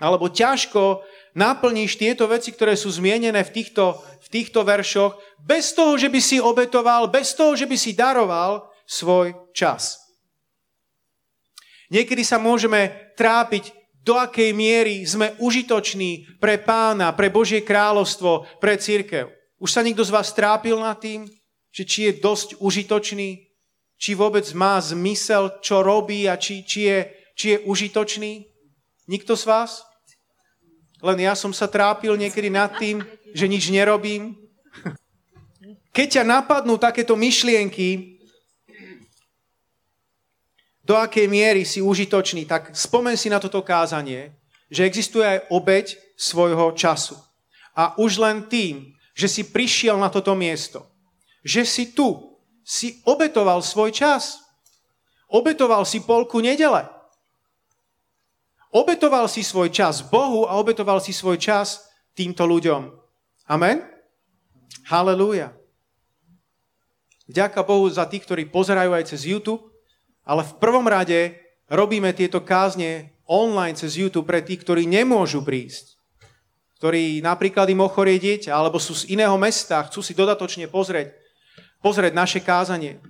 [0.00, 1.04] alebo ťažko
[1.36, 6.20] naplníš tieto veci, ktoré sú zmienené v týchto, v týchto veršoch, bez toho, že by
[6.22, 10.00] si obetoval, bez toho, že by si daroval svoj čas.
[11.88, 18.80] Niekedy sa môžeme trápiť, do akej miery sme užitoční pre pána, pre Božie kráľovstvo, pre
[18.80, 19.28] církev.
[19.60, 21.28] Už sa niekto z vás trápil nad tým,
[21.68, 23.44] že či je dosť užitočný,
[24.00, 26.98] či vôbec má zmysel, čo robí a či, či, je,
[27.38, 28.50] či je užitočný?
[29.06, 29.86] Nikto z vás?
[30.98, 34.34] Len ja som sa trápil niekedy nad tým, že nič nerobím.
[35.94, 38.18] Keď ťa napadnú takéto myšlienky,
[40.82, 44.34] do akej miery si užitočný, tak spomen si na toto kázanie,
[44.72, 47.14] že existuje aj obeď svojho času.
[47.76, 50.88] A už len tým, že si prišiel na toto miesto,
[51.44, 54.44] že si tu, si obetoval svoj čas.
[55.28, 56.97] Obetoval si polku nedele.
[58.68, 62.92] Obetoval si svoj čas Bohu a obetoval si svoj čas týmto ľuďom.
[63.48, 63.80] Amen?
[64.92, 65.56] Halelúja.
[67.28, 69.72] Ďaká Bohu za tých, ktorí pozerajú aj cez YouTube,
[70.24, 71.36] ale v prvom rade
[71.68, 76.00] robíme tieto kázne online cez YouTube pre tých, ktorí nemôžu prísť.
[76.80, 81.12] Ktorí napríklad im ochorie dieťa, alebo sú z iného mesta, chcú si dodatočne pozrieť,
[81.84, 83.00] pozrieť naše kázanie.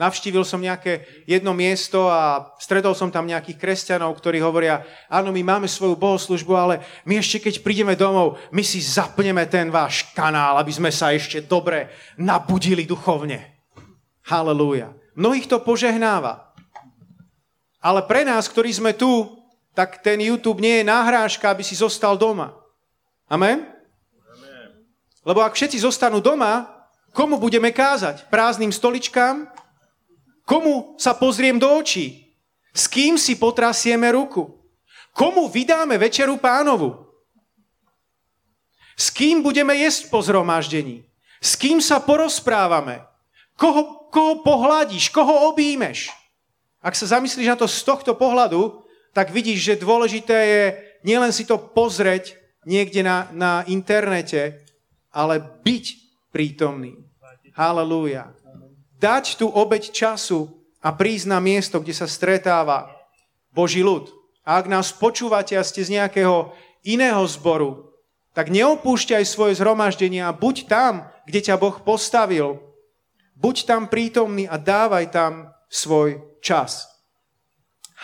[0.00, 4.80] Navštívil som nejaké jedno miesto a stretol som tam nejakých kresťanov, ktorí hovoria,
[5.12, 9.68] áno, my máme svoju bohoslužbu, ale my ešte keď prídeme domov, my si zapneme ten
[9.68, 13.60] váš kanál, aby sme sa ešte dobre nabudili duchovne.
[14.24, 14.96] Halelúja.
[15.20, 16.48] Mnohých to požehnáva.
[17.84, 19.36] Ale pre nás, ktorí sme tu,
[19.76, 22.56] tak ten YouTube nie je náhrážka, aby si zostal doma.
[23.28, 23.68] Amen?
[24.32, 24.68] Amen.
[25.28, 26.72] Lebo ak všetci zostanú doma,
[27.12, 28.32] komu budeme kázať?
[28.32, 29.59] Prázdnym stoličkám?
[30.50, 32.34] Komu sa pozriem do očí?
[32.74, 34.50] S kým si potrasieme ruku?
[35.14, 37.06] Komu vydáme večeru pánovu?
[38.98, 41.06] S kým budeme jesť po zhromaždení?
[41.38, 43.06] S kým sa porozprávame?
[43.54, 45.14] Koho, koho pohľadíš?
[45.14, 46.10] Koho objímeš?
[46.82, 48.82] Ak sa zamyslíš na to z tohto pohľadu,
[49.14, 50.64] tak vidíš, že dôležité je
[51.06, 52.34] nielen si to pozrieť
[52.66, 54.66] niekde na, na internete,
[55.14, 55.84] ale byť
[56.34, 56.98] prítomný.
[57.54, 58.34] Halelúja.
[59.00, 60.52] Dať tu obeď času
[60.84, 62.92] a prísť na miesto, kde sa stretáva
[63.48, 64.12] Boží ľud.
[64.44, 66.52] A ak nás počúvate a ste z nejakého
[66.84, 67.96] iného zboru,
[68.36, 72.60] tak neopúšťaj svoje zhromaždenie a buď tam, kde ťa Boh postavil.
[73.40, 76.84] Buď tam prítomný a dávaj tam svoj čas.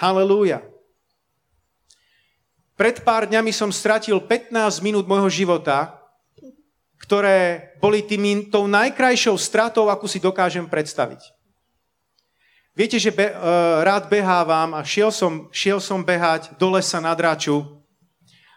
[0.01, 0.65] Halelúja.
[2.77, 5.97] Pred pár dňami som stratil 15 minút môjho života,
[7.01, 11.35] ktoré boli tým, tou najkrajšou stratou, akú si dokážem predstaviť.
[12.77, 17.17] Viete, že be, uh, rád behávam a šiel som, šiel som behať do lesa na
[17.17, 17.77] Draču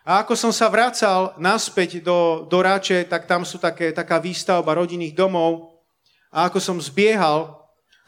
[0.09, 4.73] a ako som sa vracal naspäť do, do Ráče, tak tam sú také, taká výstavba
[4.73, 5.77] rodinných domov.
[6.33, 7.53] A ako som zbiehal,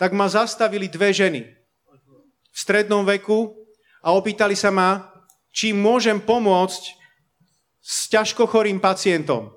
[0.01, 3.53] tak ma zastavili dve ženy v strednom veku
[4.01, 5.13] a opýtali sa ma,
[5.53, 6.83] či môžem pomôcť
[7.85, 9.53] s ťažko chorým pacientom.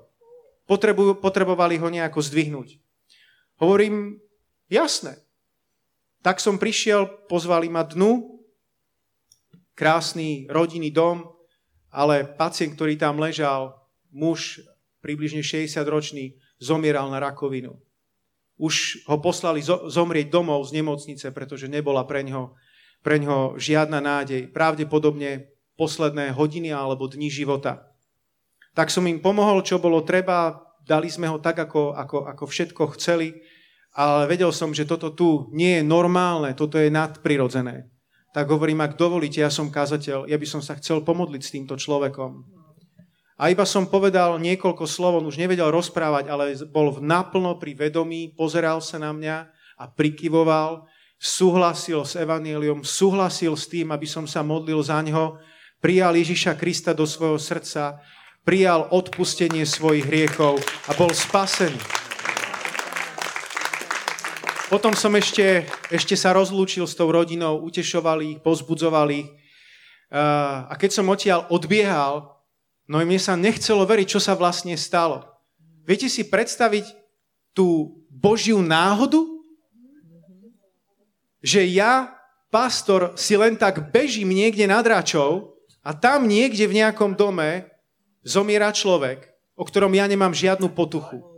[0.65, 2.81] Potrebujú, potrebovali ho nejako zdvihnúť.
[3.61, 4.17] Hovorím,
[4.67, 5.21] jasné.
[6.25, 8.41] Tak som prišiel, pozvali ma dnu,
[9.77, 11.29] krásny rodinný dom,
[11.93, 13.77] ale pacient, ktorý tam ležal,
[14.09, 14.65] muž
[15.05, 17.77] približne 60-ročný, zomieral na rakovinu.
[18.57, 22.55] Už ho poslali zomrieť domov z nemocnice, pretože nebola pre ňo,
[23.03, 24.49] pre ňo žiadna nádej.
[24.49, 27.94] Pravdepodobne posledné hodiny alebo dni života.
[28.75, 32.83] Tak som im pomohol, čo bolo treba, dali sme ho tak, ako, ako, ako všetko
[32.99, 33.33] chceli,
[33.95, 37.95] ale vedel som, že toto tu nie je normálne, toto je nadprirodzené
[38.35, 41.79] tak hovorím, ak dovolíte, ja som kazateľ, ja by som sa chcel pomodliť s týmto
[41.79, 42.43] človekom.
[43.39, 47.79] A iba som povedal niekoľko slov, on už nevedel rozprávať, ale bol v naplno pri
[47.79, 49.37] vedomí, pozeral sa na mňa
[49.79, 50.83] a prikyvoval,
[51.15, 55.39] súhlasil s evaníliom, súhlasil s tým, aby som sa modlil za ňo,
[55.79, 58.03] prijal Ježiša Krista do svojho srdca,
[58.45, 61.81] prijal odpustenie svojich hriechov a bol spasený.
[64.69, 69.29] Potom som ešte, ešte sa rozlúčil s tou rodinou, utešoval ich, pozbudzoval ich.
[70.13, 72.37] A keď som odtiaľ odbiehal,
[72.85, 75.25] no mne sa nechcelo veriť, čo sa vlastne stalo.
[75.85, 76.85] Viete si predstaviť
[77.53, 79.21] tú Božiu náhodu?
[81.45, 82.17] Že ja,
[82.49, 87.69] pastor, si len tak bežím niekde nad Račou a tam niekde v nejakom dome
[88.25, 91.35] zomiera človek, o ktorom ja nemám žiadnu potuchu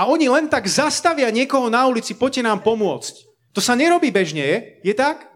[0.00, 3.14] a oni len tak zastavia niekoho na ulici, poďte nám pomôcť.
[3.52, 4.58] To sa nerobí bežne, je?
[4.80, 5.28] Je tak?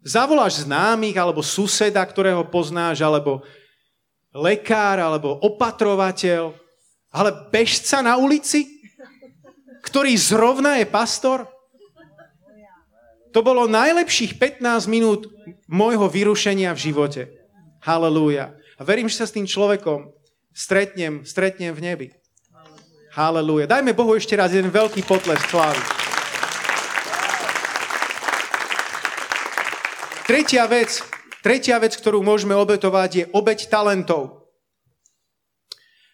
[0.00, 3.44] Zavoláš známych, alebo suseda, ktorého poznáš, alebo
[4.32, 6.56] lekár, alebo opatrovateľ,
[7.12, 8.64] ale bežca na ulici,
[9.84, 11.44] ktorý zrovna je pastor.
[13.36, 15.28] To bolo najlepších 15 minút
[15.68, 17.22] môjho vyrušenia v živote.
[17.84, 18.56] Halelúja.
[18.78, 20.14] A verím, že sa s tým človekom
[20.54, 22.08] stretnem, stretnem v nebi.
[23.10, 23.66] Halelúja.
[23.66, 25.82] Dajme Bohu ešte raz jeden veľký potles slávy.
[30.30, 31.02] Tretia vec,
[31.42, 34.46] tretia vec, ktorú môžeme obetovať, je obeť talentov.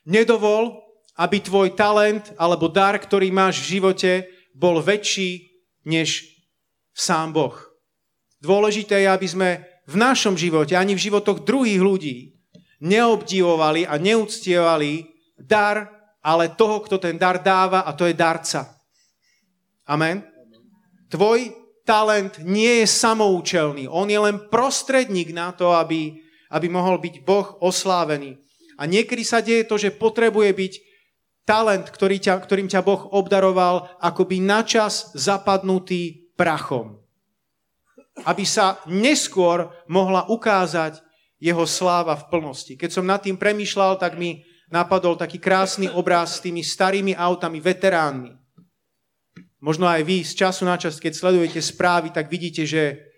[0.09, 0.81] Nedovol,
[1.20, 4.12] aby tvoj talent alebo dar, ktorý máš v živote,
[4.57, 5.53] bol väčší
[5.85, 6.24] než
[6.96, 7.59] sám Boh.
[8.40, 9.50] Dôležité je, aby sme
[9.85, 12.34] v našom živote, ani v životoch druhých ľudí,
[12.85, 15.09] neobdivovali a neúctievali
[15.40, 15.88] dar,
[16.20, 18.77] ale toho, kto ten dar dáva a to je darca.
[19.88, 20.25] Amen.
[21.09, 21.53] Tvoj
[21.85, 23.88] talent nie je samoučelný.
[23.88, 26.16] On je len prostredník na to, aby,
[26.49, 28.40] aby mohol byť Boh oslávený.
[28.81, 30.73] A niekedy sa deje to, že potrebuje byť
[31.44, 37.05] talent, ktorý ťa, ktorým ťa Boh obdaroval, akoby načas zapadnutý prachom.
[38.25, 41.04] Aby sa neskôr mohla ukázať
[41.45, 42.73] jeho sláva v plnosti.
[42.73, 44.41] Keď som nad tým premýšľal, tak mi
[44.73, 48.33] napadol taký krásny obraz s tými starými autami, veteránmi.
[49.61, 53.13] Možno aj vy z času na čas, keď sledujete správy, tak vidíte, že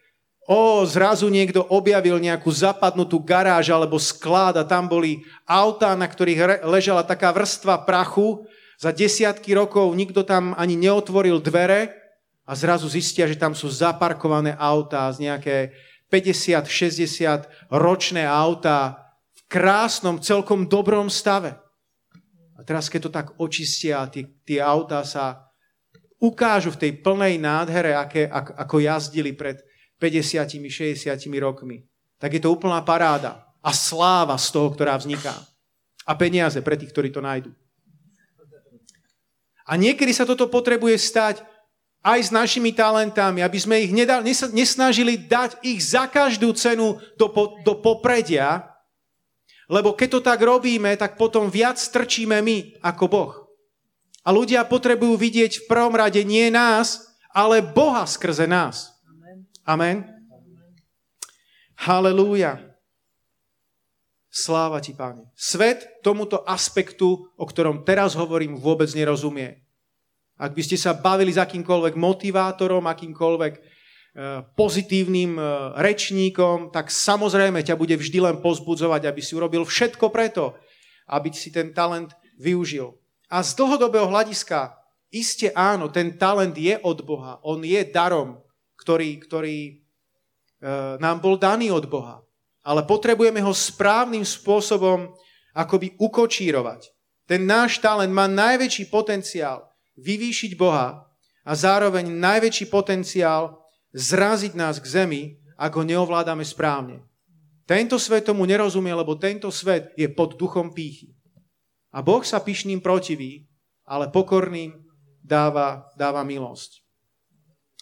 [0.51, 6.67] o, zrazu niekto objavil nejakú zapadnutú garáž alebo sklad a tam boli autá, na ktorých
[6.67, 8.43] ležala taká vrstva prachu.
[8.79, 11.95] Za desiatky rokov nikto tam ani neotvoril dvere
[12.47, 15.75] a zrazu zistia, že tam sú zaparkované autá z nejaké
[16.11, 21.59] 50-60 ročné autá v krásnom, celkom dobrom stave.
[22.57, 25.47] A teraz, keď to tak očistia, tie, tie autá sa
[26.23, 29.61] ukážu v tej plnej nádhere, aké, ako jazdili pred
[30.01, 31.85] 50-60 rokmi,
[32.17, 35.35] tak je to úplná paráda a sláva z toho, ktorá vzniká.
[36.07, 37.51] A peniaze pre tých, ktorí to nájdu.
[39.67, 41.43] A niekedy sa toto potrebuje stať
[42.07, 44.23] aj s našimi talentami, aby sme ich nedal,
[44.55, 47.27] nesnažili dať ich za každú cenu do,
[47.67, 48.71] do popredia,
[49.67, 53.35] lebo keď to tak robíme, tak potom viac strčíme my ako Boh.
[54.23, 57.03] A ľudia potrebujú vidieť v prvom rade nie nás,
[57.35, 58.95] ale Boha skrze nás.
[59.67, 60.07] Amen.
[61.75, 62.63] Halelúja.
[64.31, 65.27] Sláva ti, páne.
[65.35, 69.66] Svet tomuto aspektu, o ktorom teraz hovorím, vôbec nerozumie.
[70.37, 73.61] Ak by ste sa bavili s akýmkoľvek motivátorom, akýmkoľvek e,
[74.53, 75.43] pozitívnym e,
[75.81, 80.53] rečníkom, tak samozrejme ťa bude vždy len pozbudzovať, aby si urobil všetko preto,
[81.09, 82.93] aby si ten talent využil.
[83.33, 84.77] A z dlhodobého hľadiska,
[85.09, 88.37] iste áno, ten talent je od Boha, on je darom,
[88.77, 89.73] ktorý, ktorý e,
[91.01, 92.21] nám bol daný od Boha.
[92.61, 95.17] Ale potrebujeme ho správnym spôsobom
[95.57, 96.93] akoby ukočírovať.
[97.25, 99.65] Ten náš talent má najväčší potenciál
[99.97, 101.05] vyvýšiť Boha
[101.47, 103.61] a zároveň najväčší potenciál
[103.97, 105.23] zraziť nás k zemi,
[105.57, 107.01] ak ho neovládame správne.
[107.67, 111.17] Tento svet tomu nerozumie, lebo tento svet je pod duchom pýchy.
[111.91, 113.49] A Boh sa pyšným protiví,
[113.89, 114.77] ale pokorným
[115.25, 116.85] dáva, dáva milosť.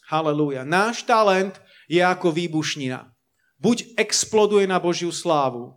[0.09, 0.62] Halelúja.
[0.62, 1.59] Náš talent
[1.90, 3.11] je ako výbušnina.
[3.61, 5.77] Buď exploduje na Božiu slávu,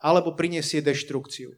[0.00, 1.54] alebo prinesie deštrukciu.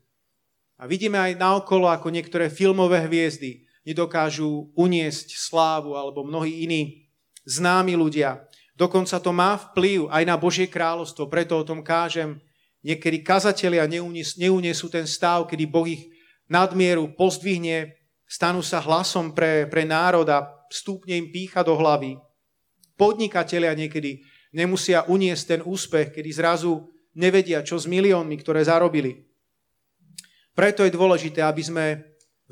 [0.76, 7.10] A vidíme aj naokolo, ako niektoré filmové hviezdy nedokážu uniesť slávu alebo mnohí iní
[7.46, 8.46] známi ľudia.
[8.78, 12.40] Dokonca to má vplyv aj na Božie kráľovstvo, preto o tom kážem.
[12.82, 16.10] Niekedy kazatelia neuniesú ten stav, kedy Boh ich
[16.50, 17.94] nadmieru pozdvihne,
[18.26, 22.16] stanú sa hlasom pre, pre národ a stúpne im pícha do hlavy.
[22.96, 24.24] Podnikatelia niekedy
[24.56, 29.28] nemusia uniesť ten úspech, kedy zrazu nevedia, čo s miliónmi, ktoré zarobili.
[30.52, 31.86] Preto je dôležité, aby sme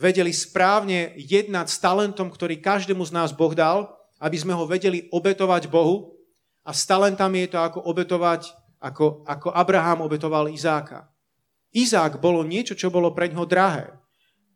[0.01, 5.13] vedeli správne jednať s talentom, ktorý každému z nás Boh dal, aby sme ho vedeli
[5.13, 6.17] obetovať Bohu.
[6.65, 8.49] A s talentami je to ako obetovať,
[8.81, 11.13] ako, ako Abraham obetoval Izáka.
[11.77, 13.93] Izák bolo niečo, čo bolo pre ňoho drahé.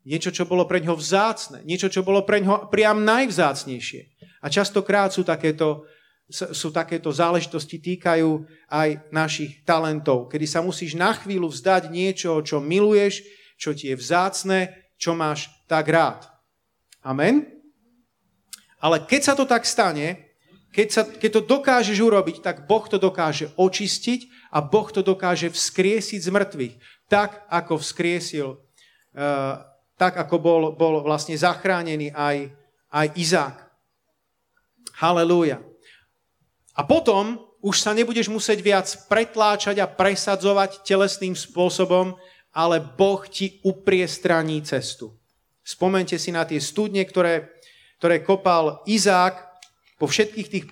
[0.04, 1.64] Niečo, čo bolo pre ňoho vzácne.
[1.64, 4.00] Niečo, čo bolo pre ňoho priam najvzácnejšie.
[4.44, 5.88] A častokrát sú takéto,
[6.28, 12.60] sú takéto záležitosti týkajú aj našich talentov, kedy sa musíš na chvíľu vzdať niečo, čo
[12.60, 13.24] miluješ,
[13.56, 16.24] čo ti je vzácne, čo máš tak rád.
[17.04, 17.44] Amen?
[18.80, 20.32] Ale keď sa to tak stane,
[20.72, 25.52] keď, sa, keď to dokážeš urobiť, tak Boh to dokáže očistiť a Boh to dokáže
[25.52, 26.74] vzkriesiť z mŕtvych.
[27.12, 29.60] Tak, ako vzkriesil, uh,
[30.00, 32.48] tak, ako bol, bol vlastne zachránený aj,
[32.88, 33.56] aj Izák.
[35.04, 35.60] Halelúja.
[36.74, 42.16] A potom už sa nebudeš musieť viac pretláčať a presadzovať telesným spôsobom,
[42.54, 45.10] ale Boh ti upriestraní cestu.
[45.66, 47.50] Spomente si na tie studne, ktoré,
[47.98, 49.42] ktoré kopal Izák
[49.98, 50.64] po všetkých tých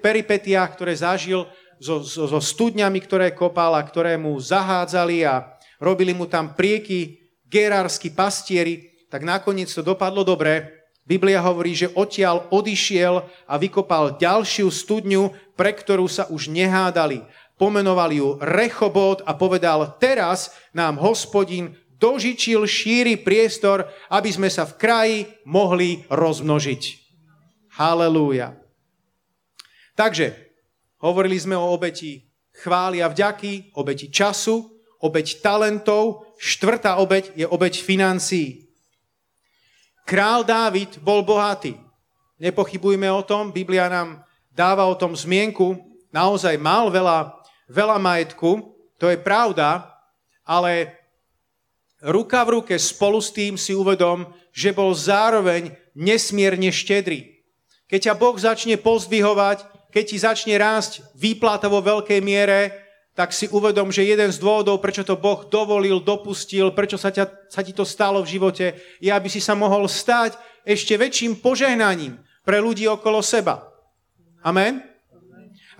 [0.00, 1.44] peripetiách, ktoré zažil
[1.76, 7.20] so, so, so studňami, ktoré kopal a ktoré mu zahádzali a robili mu tam prieky
[7.44, 10.72] gerársky pastieri, tak nakoniec to dopadlo dobre.
[11.06, 17.22] Biblia hovorí, že odtiaľ odišiel a vykopal ďalšiu studňu, pre ktorú sa už nehádali
[17.56, 24.76] pomenoval ju Rechobot a povedal, teraz nám hospodin dožičil šíri priestor, aby sme sa v
[24.76, 26.82] kraji mohli rozmnožiť.
[27.76, 28.56] Halelúja.
[29.96, 30.36] Takže,
[31.00, 37.80] hovorili sme o obeti chvály a vďaky, obeti času, obeť talentov, štvrtá obeť je obeť
[37.80, 38.68] financií.
[40.08, 41.76] Král Dávid bol bohatý.
[42.36, 45.76] Nepochybujme o tom, Biblia nám dáva o tom zmienku,
[46.12, 47.35] naozaj mal veľa
[47.70, 49.84] veľa majetku, to je pravda,
[50.46, 50.96] ale
[52.00, 57.44] ruka v ruke spolu s tým si uvedom, že bol zároveň nesmierne štedrý.
[57.86, 62.86] Keď ťa Boh začne pozdvihovať, keď ti začne rásť výplata vo veľkej miere,
[63.16, 67.48] tak si uvedom, že jeden z dôvodov, prečo to Boh dovolil, dopustil, prečo sa, ťa,
[67.48, 70.36] sa ti to stalo v živote, je, aby si sa mohol stať
[70.68, 73.72] ešte väčším požehnaním pre ľudí okolo seba.
[74.44, 74.84] Amen?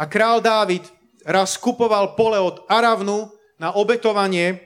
[0.01, 0.95] A král Dávid
[1.26, 3.26] raz kupoval pole od Aravnu
[3.58, 4.62] na obetovanie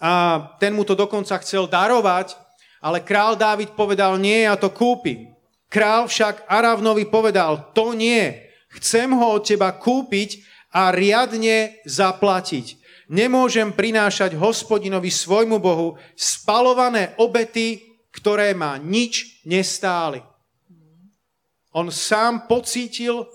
[0.00, 2.36] a ten mu to dokonca chcel darovať,
[2.80, 5.32] ale král Dávid povedal, nie, ja to kúpim.
[5.68, 8.32] Král však Aravnovi povedal, to nie,
[8.80, 12.76] chcem ho od teba kúpiť a riadne zaplatiť.
[13.08, 20.20] Nemôžem prinášať hospodinovi svojmu Bohu spalované obety, ktoré ma nič nestáli.
[21.76, 23.28] On sám pocítil,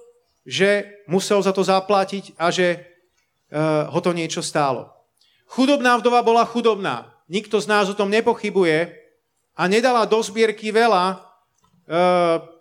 [0.52, 4.92] že musel za to zaplatiť a že uh, ho to niečo stálo.
[5.48, 7.08] Chudobná vdova bola chudobná.
[7.32, 8.92] Nikto z nás o tom nepochybuje
[9.56, 11.32] a nedala do zbierky veľa,
[11.92, 12.00] E,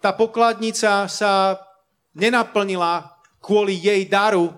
[0.03, 1.55] tá pokladnica sa
[2.19, 4.51] nenaplnila kvôli jej daru,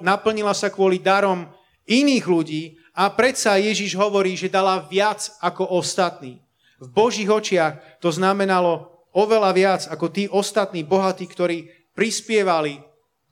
[0.00, 1.44] naplnila sa kvôli darom
[1.84, 2.62] iných ľudí
[2.96, 6.40] a predsa Ježiš hovorí, že dala viac ako ostatní.
[6.80, 12.82] V Božích očiach to znamenalo oveľa viac ako tí ostatní bohatí, ktorí prispievali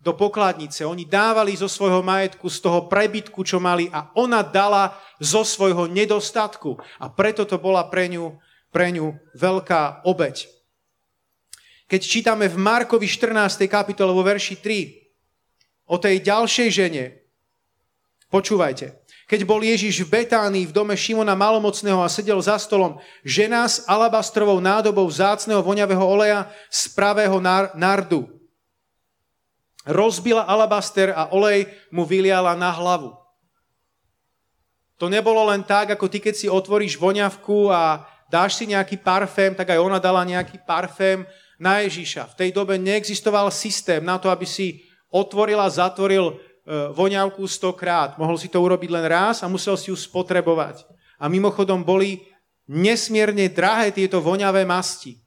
[0.02, 0.82] do pokladnice.
[0.82, 5.86] Oni dávali zo svojho majetku, z toho prebytku, čo mali a ona dala zo svojho
[5.86, 6.74] nedostatku.
[6.98, 8.34] A preto to bola pre ňu,
[8.74, 10.50] pre ňu veľká obeď.
[11.86, 13.62] Keď čítame v Markovi 14.
[13.70, 17.04] kapitole vo verši 3 o tej ďalšej žene,
[18.26, 18.98] počúvajte.
[19.30, 23.86] Keď bol Ježiš v Betánii v dome Šimona Malomocného a sedel za stolom, žena s
[23.86, 27.38] alabastrovou nádobou zácného voňavého oleja z pravého
[27.72, 28.41] nardu.
[29.82, 33.18] Rozbila alabaster a olej mu vyliala na hlavu.
[35.02, 39.50] To nebolo len tak, ako ty, keď si otvoríš voňavku a dáš si nejaký parfém,
[39.50, 41.26] tak aj ona dala nejaký parfém
[41.58, 42.30] na Ježíša.
[42.30, 46.34] V tej dobe neexistoval systém na to, aby si otvoril a zatvoril e,
[46.94, 48.14] voňavku stokrát.
[48.14, 50.86] Mohol si to urobiť len raz a musel si ju spotrebovať.
[51.18, 52.22] A mimochodom boli
[52.70, 55.18] nesmierne drahé tieto voňavé masti.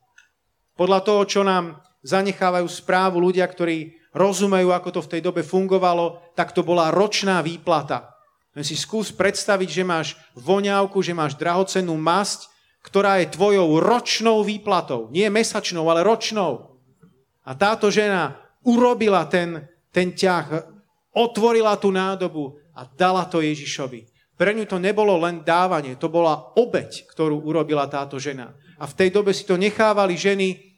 [0.75, 6.33] Podľa toho, čo nám zanechávajú správu ľudia, ktorí rozumejú, ako to v tej dobe fungovalo,
[6.33, 8.15] tak to bola ročná výplata.
[8.55, 10.07] Len si skús predstaviť, že máš
[10.39, 12.55] voňavku, že máš drahocennú masť
[12.85, 15.09] ktorá je tvojou ročnou výplatou.
[15.09, 16.77] Nie mesačnou, ale ročnou.
[17.41, 20.69] A táto žena urobila ten, ten ťah,
[21.17, 24.05] otvorila tú nádobu a dala to Ježišovi.
[24.37, 28.53] Pre ňu to nebolo len dávanie, to bola obeď, ktorú urobila táto žena.
[28.77, 30.74] A v tej dobe si to nechávali ženy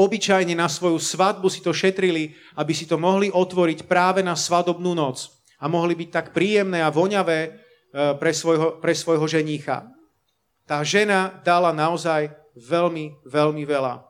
[0.00, 4.96] obyčajne na svoju svadbu, si to šetrili, aby si to mohli otvoriť práve na svadobnú
[4.96, 5.28] noc.
[5.60, 7.50] A mohli byť tak príjemné a voňavé e,
[8.16, 9.84] pre svojho, pre svojho ženícha.
[10.64, 14.00] Tá žena dala naozaj veľmi, veľmi veľa.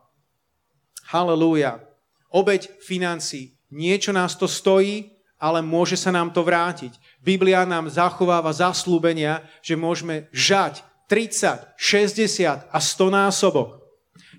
[1.11, 1.83] Halelúja.
[2.31, 3.59] Obeď financí.
[3.67, 6.95] Niečo nás to stojí, ale môže sa nám to vrátiť.
[7.19, 13.80] Biblia nám zachováva zaslúbenia, že môžeme žať 30, 60 a 100 násobok.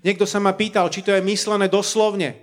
[0.03, 2.35] Niekto sa ma pýtal, či to je myslené doslovne.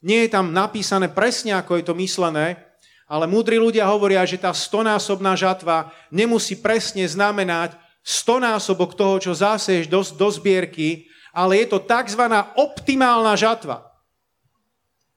[0.00, 2.58] Nie je tam napísané presne, ako je to myslené,
[3.06, 9.86] ale múdri ľudia hovoria, že tá stonásobná žatva nemusí presne znamenať, stonásobok toho, čo zaseješ
[9.86, 12.24] do, do zbierky, ale je to tzv.
[12.56, 13.84] optimálna žatva.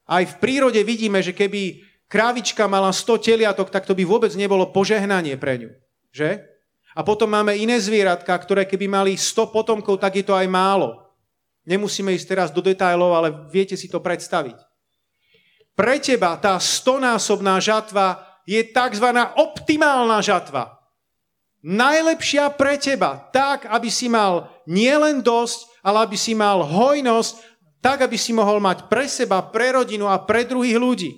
[0.06, 1.82] Aj v prírode vidíme, že keby
[2.12, 5.72] krávička mala 100 teliatok, tak to by vôbec nebolo požehnanie pre ňu.
[6.14, 6.46] Že?
[6.96, 11.05] A potom máme iné zvieratka, ktoré keby mali 100 potomkov, tak je to aj málo.
[11.66, 14.58] Nemusíme ísť teraz do detajlov, ale viete si to predstaviť.
[15.76, 19.08] Pre teba tá stonásobná žatva je tzv.
[19.36, 20.76] optimálna žatva
[21.66, 27.34] najlepšia pre teba, tak, aby si mal nielen dosť, ale aby si mal hojnosť,
[27.82, 31.12] tak, aby si mohol mať pre seba, pre rodinu a pre druhých ľudí.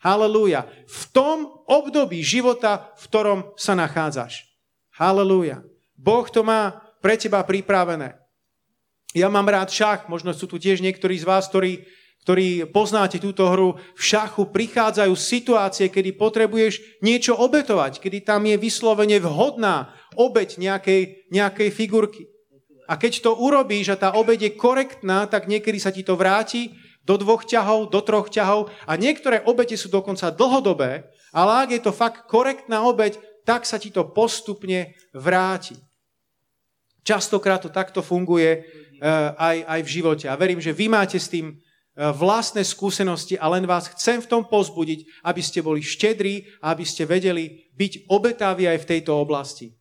[0.00, 0.64] Halelúja.
[0.88, 4.48] V tom období života, v ktorom sa nachádzaš.
[4.96, 5.60] Halelúja.
[5.92, 8.16] Boh to má pre teba pripravené.
[9.10, 11.82] Ja mám rád šach, možno sú tu tiež niektorí z vás, ktorí
[12.20, 18.60] ktorí poznáte túto hru, v šachu prichádzajú situácie, kedy potrebuješ niečo obetovať, kedy tam je
[18.60, 22.28] vyslovene vhodná obeť nejakej, nejakej figurky.
[22.90, 26.74] A keď to urobíš a tá obeď je korektná, tak niekedy sa ti to vráti
[27.08, 31.80] do dvoch ťahov, do troch ťahov a niektoré obete sú dokonca dlhodobé, ale ak je
[31.80, 33.16] to fakt korektná obeď,
[33.48, 35.78] tak sa ti to postupne vráti.
[37.00, 38.68] Častokrát to takto funguje
[39.36, 40.26] aj, aj v živote.
[40.28, 41.56] A verím, že vy máte s tým
[42.00, 46.72] E, vlastné skúsenosti a len vás chcem v tom pozbudiť, aby ste boli štedrí a
[46.72, 49.74] aby ste vedeli byť obetaví aj v tejto oblasti.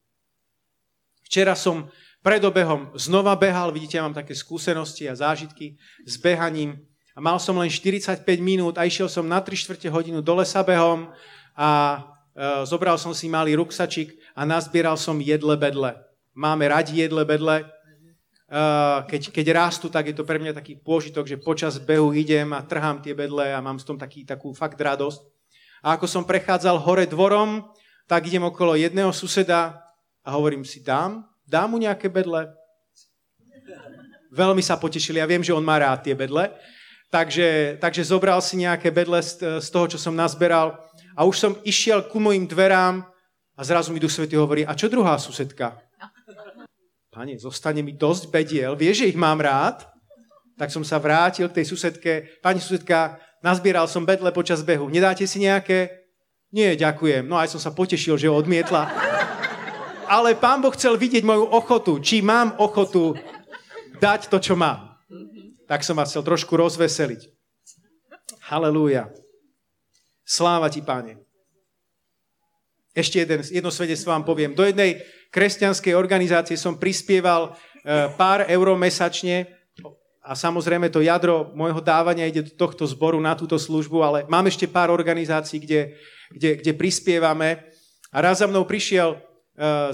[1.24, 1.88] Včera som
[2.20, 6.82] pred obehom znova behal, vidíte, ja mám také skúsenosti a zážitky s behaním
[7.16, 10.60] a mal som len 45 minút a išiel som na 3 čtvrte hodinu do lesa
[10.60, 11.14] behom
[11.54, 12.00] a e,
[12.68, 15.94] zobral som si malý ruksačik a nazbieral som jedle bedle.
[16.36, 17.79] Máme radi jedle bedle, Eh,
[19.06, 22.66] keď, keď rástu, tak je to pre mňa taký pôžitok, že počas behu idem a
[22.66, 25.22] trhám tie bedle a mám s tom taký, takú fakt radosť.
[25.86, 27.64] A ako som prechádzal hore dvorom,
[28.10, 29.80] tak idem okolo jedného suseda
[30.26, 32.60] a hovorím si, dám, dám mu nejaké bedle?
[34.30, 35.20] veľmi sa potešili.
[35.20, 36.54] Ja viem, že on má rád tie bedle.
[37.10, 40.78] Takže, takže zobral si nejaké bedle z, z toho, čo som nazberal
[41.18, 43.02] a už som išiel ku mojim dverám
[43.58, 45.82] a zrazu mi Duch Svety hovorí, a čo druhá susedka?
[47.20, 49.84] Pane, zostane mi dosť bediel, vieš, že ich mám rád?
[50.56, 52.40] Tak som sa vrátil k tej susedke.
[52.40, 54.88] Pani susedka, nazbieral som bedle počas behu.
[54.88, 56.08] Nedáte si nejaké?
[56.56, 57.28] Nie, ďakujem.
[57.28, 58.88] No aj som sa potešil, že ho odmietla.
[60.08, 63.20] Ale pán Boh chcel vidieť moju ochotu, či mám ochotu
[64.00, 64.90] dať to, čo mám
[65.70, 67.30] tak som vás chcel trošku rozveseliť.
[68.50, 69.14] Halelúja.
[70.26, 71.22] Sláva ti, páne.
[73.00, 74.52] Ešte jeden, jedno svedectvo vám poviem.
[74.52, 75.00] Do jednej
[75.32, 79.48] kresťanskej organizácie som prispieval e, pár eur mesačne
[80.20, 84.52] a samozrejme to jadro môjho dávania ide do tohto zboru na túto službu, ale mám
[84.52, 85.96] ešte pár organizácií, kde,
[86.36, 87.72] kde, kde prispievame.
[88.12, 89.18] A raz za mnou prišiel e,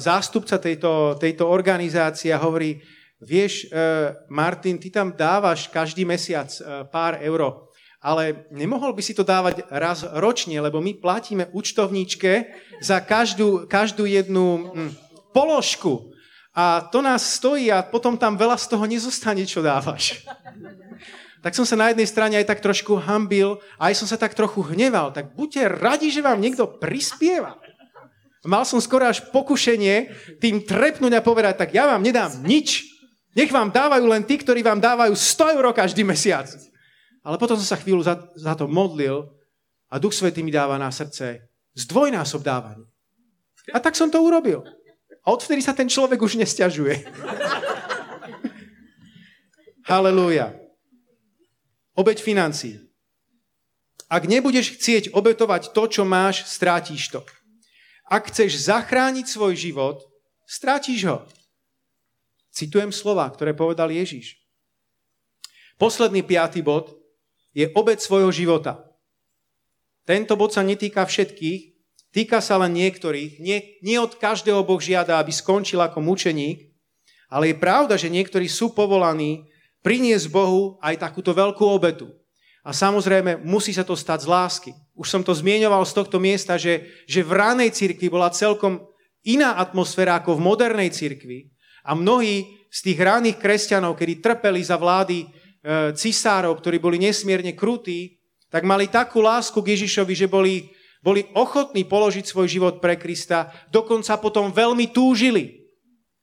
[0.01, 2.81] zástupca tejto, tejto organizácie a hovorí,
[3.21, 6.51] vieš, uh, Martin, ty tam dávaš každý mesiac
[6.91, 7.71] pár euro,
[8.05, 14.05] ale nemohol by si to dávať raz ročne, lebo my platíme účtovníčke za každú, každú
[14.05, 14.91] jednu hm,
[15.33, 16.13] položku.
[16.53, 20.21] A to nás stojí a potom tam veľa z toho nezostane, čo dávaš.
[21.41, 24.61] tak som sa na jednej strane aj tak trošku hambil aj som sa tak trochu
[24.61, 25.09] hneval.
[25.09, 27.57] Tak buďte radi, že vám niekto prispieva.
[28.45, 32.85] Mal som skoro až pokušenie tým trepnúť a povedať, tak ja vám nedám nič,
[33.33, 36.45] nech vám dávajú len tí, ktorí vám dávajú 100 eur každý mesiac.
[37.25, 39.33] Ale potom som sa chvíľu za, za to modlil
[39.89, 42.85] a Duch Svetý mi dáva na srdce zdvojnásob dávanie.
[43.73, 44.61] A tak som to urobil.
[45.25, 47.01] A odvtedy sa ten človek už nestiažuje.
[49.89, 50.53] Halelúja.
[51.97, 52.77] Obeď financí.
[54.05, 57.25] Ak nebudeš chcieť obetovať to, čo máš, strátiš to.
[58.05, 59.97] Ak chceš zachrániť svoj život,
[60.45, 61.25] strátiš ho.
[62.53, 64.37] Citujem slova, ktoré povedal Ježiš.
[65.81, 66.94] Posledný piatý bod
[67.55, 68.83] je obec svojho života.
[70.03, 71.73] Tento bod sa netýka všetkých,
[72.11, 73.41] týka sa len niektorých.
[73.41, 76.69] Nie, nie od každého Boh žiada, aby skončil ako mučeník,
[77.31, 79.49] ale je pravda, že niektorí sú povolaní
[79.81, 82.11] priniesť Bohu aj takúto veľkú obetu.
[82.65, 84.71] A samozrejme, musí sa to stať z lásky.
[84.97, 88.81] Už som to zmienoval z tohto miesta, že, že v ranej cirkvi bola celkom
[89.21, 91.53] iná atmosféra ako v modernej cirkvi.
[91.85, 95.29] A mnohí z tých ránych kresťanov, kedy trpeli za vlády
[95.97, 98.21] cisárov, ktorí boli nesmierne krutí,
[98.53, 100.69] tak mali takú lásku k Ježišovi, že boli,
[101.01, 105.65] boli ochotní položiť svoj život pre Krista, dokonca potom veľmi túžili.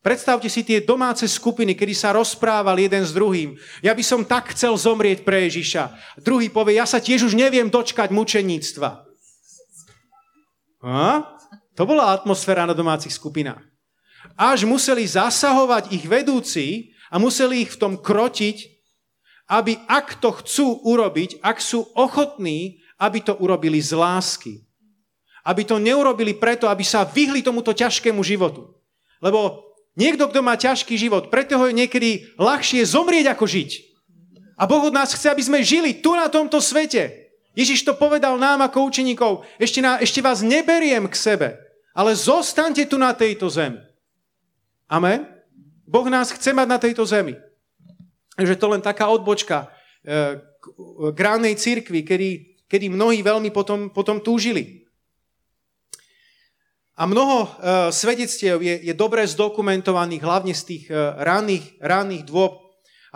[0.03, 3.55] Predstavte si tie domáce skupiny, kedy sa rozprával jeden s druhým.
[3.87, 5.95] Ja by som tak chcel zomrieť pre Ježiša.
[6.19, 8.91] Druhý povie, ja sa tiež už neviem dočkať mučeníctva.
[10.83, 11.23] A?
[11.79, 13.73] To bola atmosféra na domácich skupinách
[14.37, 18.72] až museli zasahovať ich vedúci a museli ich v tom krotiť,
[19.53, 24.65] aby ak to chcú urobiť, ak sú ochotní, aby to urobili z lásky.
[25.45, 28.73] Aby to neurobili preto, aby sa vyhli tomuto ťažkému životu.
[29.21, 29.61] Lebo
[29.93, 33.71] niekto, kto má ťažký život, preto ho je niekedy ľahšie zomrieť ako žiť.
[34.57, 37.29] A Boh od nás chce, aby sme žili tu na tomto svete.
[37.53, 41.49] Ježiš to povedal nám ako učeníkov, ešte, na, ešte vás neberiem k sebe,
[41.93, 43.77] ale zostaňte tu na tejto zemi.
[44.89, 45.29] Amen?
[45.85, 47.37] Boh nás chce mať na tejto zemi.
[48.39, 49.69] Že to len taká odbočka
[50.03, 50.41] e,
[51.13, 52.31] k ránej cirkvi, kedy,
[52.71, 54.83] kedy mnohí veľmi potom, potom túžili.
[56.93, 57.49] A mnoho uh,
[57.89, 60.85] svedectiev je, je dobre zdokumentovaných, hlavne z tých
[61.19, 62.63] ranných, ranných dôb.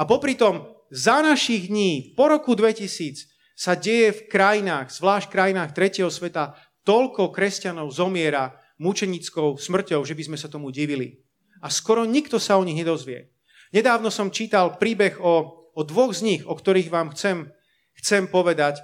[0.01, 5.73] A popri tom, za našich dní, po roku 2000, sa deje v krajinách, zvlášť krajinách
[5.73, 11.25] tretieho sveta, toľko kresťanov zomiera mučenickou smrťou, že by sme sa tomu divili
[11.65, 13.33] a skoro nikto sa o nich nedozvie.
[13.75, 17.51] Nedávno som čítal príbeh o, o dvoch z nich, o ktorých vám chcem,
[17.99, 18.79] chcem povedať.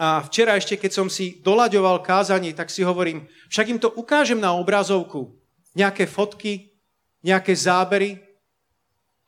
[0.00, 4.40] A včera ešte, keď som si doľaďoval kázanie, tak si hovorím, však im to ukážem
[4.40, 5.36] na obrazovku.
[5.78, 6.74] Nejaké fotky,
[7.22, 8.18] nejaké zábery.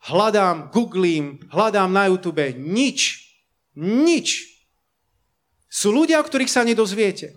[0.05, 2.43] Hľadám, googlím, hľadám na YouTube.
[2.59, 3.23] Nič.
[3.77, 4.45] Nič.
[5.71, 7.33] Sú ľudia, o ktorých sa nedozviete.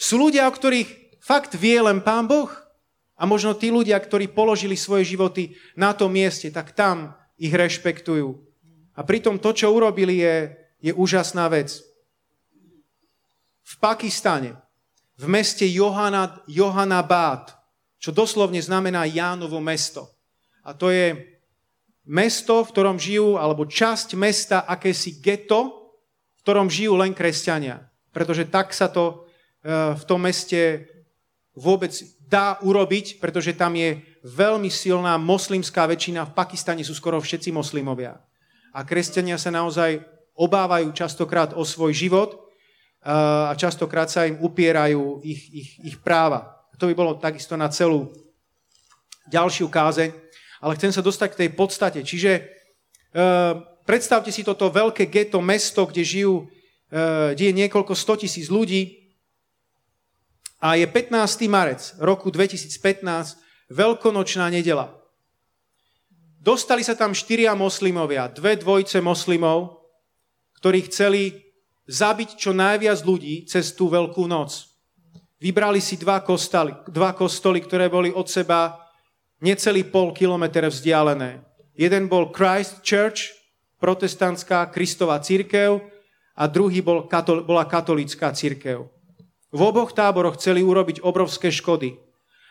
[0.00, 2.50] Sú ľudia, o ktorých fakt vie len Pán Boh.
[3.18, 8.30] A možno tí ľudia, ktorí položili svoje životy na tom mieste, tak tam ich rešpektujú.
[8.94, 11.82] A pritom to, čo urobili, je, je úžasná vec.
[13.66, 14.58] V Pakistane,
[15.18, 17.58] v meste Johana, Johanabad,
[17.98, 20.06] čo doslovne znamená Jánovo mesto.
[20.62, 21.18] A to je
[22.06, 25.90] mesto, v ktorom žijú, alebo časť mesta, akési geto,
[26.38, 27.82] v ktorom žijú len kresťania.
[28.14, 29.26] Pretože tak sa to
[29.62, 30.86] e, v tom meste
[31.58, 31.92] vôbec
[32.28, 36.28] dá urobiť, pretože tam je veľmi silná moslimská väčšina.
[36.28, 38.20] V Pakistane sú skoro všetci moslimovia.
[38.76, 40.04] A kresťania sa naozaj
[40.36, 42.36] obávajú častokrát o svoj život
[43.02, 46.60] a častokrát sa im upierajú ich, ich, ich práva.
[46.78, 48.12] To by bolo takisto na celú
[49.32, 50.10] ďalšiu kázeň,
[50.62, 52.00] ale chcem sa dostať k tej podstate.
[52.06, 52.42] Čiže e,
[53.82, 56.34] predstavte si toto veľké geto, mesto, kde žijú,
[56.90, 58.97] e, kde je niekoľko stotisíc ľudí,
[60.58, 61.46] a je 15.
[61.46, 63.38] marec roku 2015,
[63.70, 64.94] veľkonočná nedela.
[66.38, 69.86] Dostali sa tam štyria moslimovia, dve dvojce moslimov,
[70.58, 71.22] ktorí chceli
[71.86, 74.66] zabiť čo najviac ľudí cez tú veľkú noc.
[75.38, 78.74] Vybrali si dva kostoly, dva kostoly, ktoré boli od seba
[79.38, 81.46] necelý pol kilometr vzdialené.
[81.78, 83.30] Jeden bol Christ Church,
[83.78, 85.78] protestantská kristová církev,
[86.38, 87.06] a druhý bol,
[87.42, 88.97] bola katolícká církev.
[89.48, 91.96] V oboch táboroch chceli urobiť obrovské škody.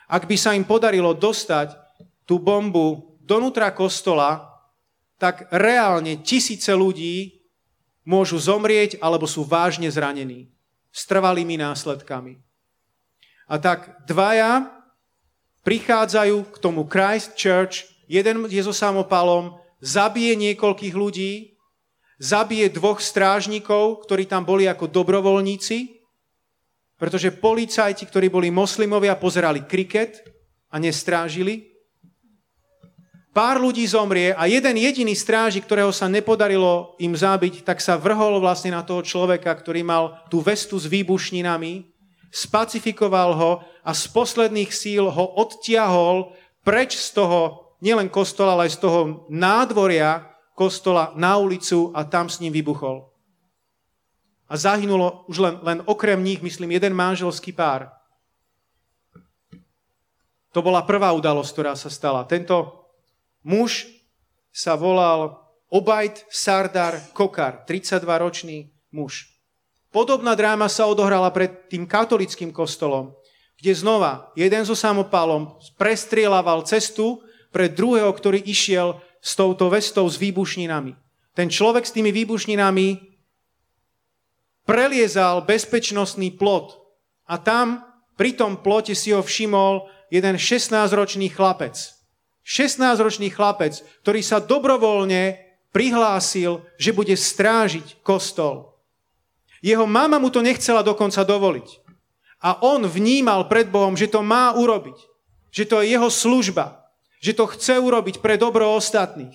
[0.10, 1.78] Ak by sa im podarilo dostať
[2.26, 4.50] tú bombu donútra kostola,
[5.20, 7.44] tak reálne tisíce ľudí
[8.08, 10.48] môžu zomrieť alebo sú vážne zranení
[10.94, 12.40] s trvalými následkami.
[13.52, 14.72] A tak dvaja
[15.68, 21.60] prichádzajú k tomu Christ Church, jeden je so samopalom, zabije niekoľkých ľudí,
[22.18, 25.97] zabije dvoch strážnikov, ktorí tam boli ako dobrovoľníci
[26.98, 30.26] pretože policajti, ktorí boli moslimovia, pozerali kriket
[30.74, 31.78] a nestrážili.
[33.38, 38.42] Pár ľudí zomrie a jeden jediný strážik, ktorého sa nepodarilo im zabiť, tak sa vrhol
[38.42, 41.86] vlastne na toho človeka, ktorý mal tú vestu s výbušninami,
[42.34, 43.52] spacifikoval ho
[43.86, 46.34] a z posledných síl ho odtiahol
[46.66, 52.26] preč z toho, nielen kostola, ale aj z toho nádvoria kostola na ulicu a tam
[52.26, 53.17] s ním vybuchol
[54.48, 57.92] a zahynulo už len, len okrem nich, myslím, jeden manželský pár.
[60.56, 62.24] To bola prvá udalosť, ktorá sa stala.
[62.26, 62.88] Tento
[63.44, 63.86] muž
[64.50, 65.38] sa volal
[65.68, 69.28] Obajt Sardar Kokar, 32-ročný muž.
[69.92, 73.12] Podobná dráma sa odohrala pred tým katolickým kostolom,
[73.60, 77.20] kde znova jeden so samopálom prestrielaval cestu
[77.52, 80.96] pre druhého, ktorý išiel s touto vestou s výbušninami.
[81.36, 83.07] Ten človek s tými výbušninami
[84.68, 86.76] preliezal bezpečnostný plot
[87.26, 87.88] a tam
[88.20, 91.96] pri tom plote si ho všimol jeden 16-ročný chlapec.
[92.44, 95.40] 16-ročný chlapec, ktorý sa dobrovoľne
[95.72, 98.76] prihlásil, že bude strážiť kostol.
[99.60, 101.84] Jeho mama mu to nechcela dokonca dovoliť.
[102.40, 104.98] A on vnímal pred Bohom, že to má urobiť.
[105.50, 106.86] Že to je jeho služba.
[107.18, 109.34] Že to chce urobiť pre dobro ostatných.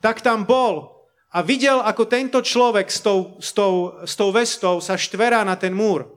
[0.00, 0.95] Tak tam bol
[1.36, 5.52] a videl, ako tento človek s tou, s, tou, s tou vestou sa štverá na
[5.52, 6.08] ten múr.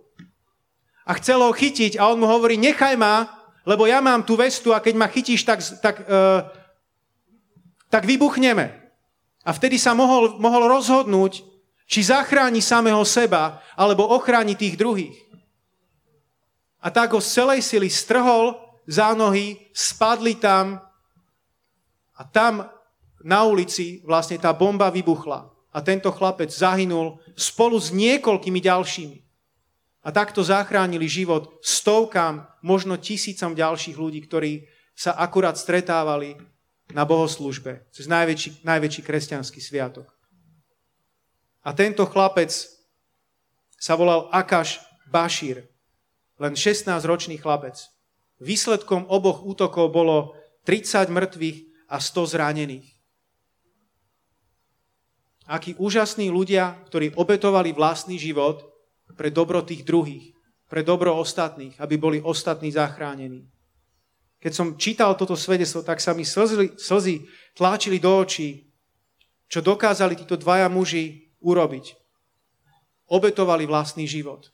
[1.03, 3.27] A chcel ho chytiť a on mu hovorí, nechaj ma,
[3.67, 6.47] lebo ja mám tú vestu a keď ma chytíš, tak, tak, uh,
[7.91, 8.71] tak vybuchneme.
[9.43, 11.43] A vtedy sa mohol, mohol rozhodnúť,
[11.83, 15.19] či zachráni samého seba, alebo ochráni tých druhých.
[16.79, 18.55] A tak ho z celej sily strhol
[18.87, 20.79] za nohy, spadli tam
[22.15, 22.78] a tam
[23.23, 29.17] na ulici vlastne tá bomba vybuchla a tento chlapec zahynul spolu s niekoľkými ďalšími.
[30.07, 34.65] A takto zachránili život stovkám, možno tisícom ďalších ľudí, ktorí
[34.95, 36.39] sa akurát stretávali
[36.95, 40.09] na bohoslužbe, cez najväčší, najväčší kresťanský sviatok.
[41.67, 42.49] A tento chlapec
[43.75, 44.79] sa volal Akaš
[45.11, 45.67] Bašír,
[46.39, 47.77] len 16-ročný chlapec.
[48.39, 51.57] Výsledkom oboch útokov bolo 30 mŕtvych
[51.91, 52.98] a 100 zranených
[55.49, 58.69] akí úžasní ľudia, ktorí obetovali vlastný život
[59.17, 60.37] pre dobro tých druhých,
[60.69, 63.49] pre dobro ostatných, aby boli ostatní zachránení.
[64.39, 67.25] Keď som čítal toto svedectvo, tak sa mi slzy, slzy
[67.57, 68.69] tláčili do očí,
[69.49, 71.97] čo dokázali títo dvaja muži urobiť.
[73.09, 74.53] Obetovali vlastný život.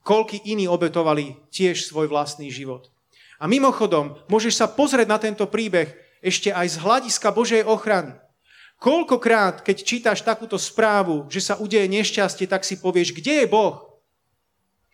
[0.00, 2.88] Koľky iní obetovali tiež svoj vlastný život.
[3.36, 5.92] A mimochodom, môžeš sa pozrieť na tento príbeh
[6.24, 8.16] ešte aj z hľadiska Božej ochrany.
[8.80, 14.00] Koľkokrát, keď čítaš takúto správu, že sa udeje nešťastie, tak si povieš, kde je Boh?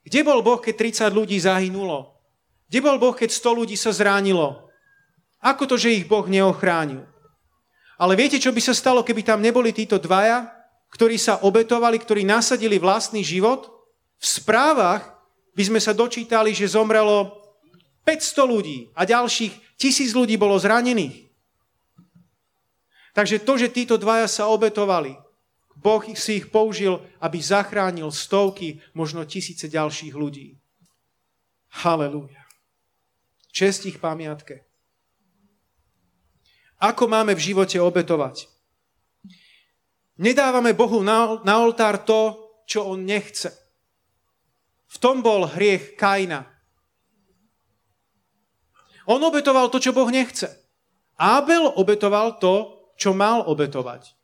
[0.02, 2.18] Kde bol Boh, keď 30 ľudí zahynulo?
[2.66, 4.66] Kde bol Boh, keď 100 ľudí sa zránilo?
[5.38, 7.06] Ako to, že ich Boh neochránil?
[7.94, 10.50] Ale viete, čo by sa stalo, keby tam neboli títo dvaja,
[10.90, 13.70] ktorí sa obetovali, ktorí nasadili vlastný život?
[14.18, 15.14] V správach
[15.54, 17.38] by sme sa dočítali, že zomrelo
[18.02, 21.25] 500 ľudí a ďalších tisíc ľudí bolo zranených.
[23.16, 25.16] Takže to, že títo dvaja sa obetovali,
[25.76, 30.60] Boh si ich použil, aby zachránil stovky, možno tisíce ďalších ľudí.
[31.80, 32.44] Halelúja.
[33.52, 34.68] Čest ich pamiatke.
[36.76, 38.52] Ako máme v živote obetovať?
[40.20, 42.36] Nedávame Bohu na, na oltár to,
[42.68, 43.48] čo on nechce.
[44.92, 46.44] V tom bol hriech Kaina.
[49.08, 50.52] On obetoval to, čo Boh nechce.
[51.16, 54.16] Abel obetoval to, čo mal obetovať.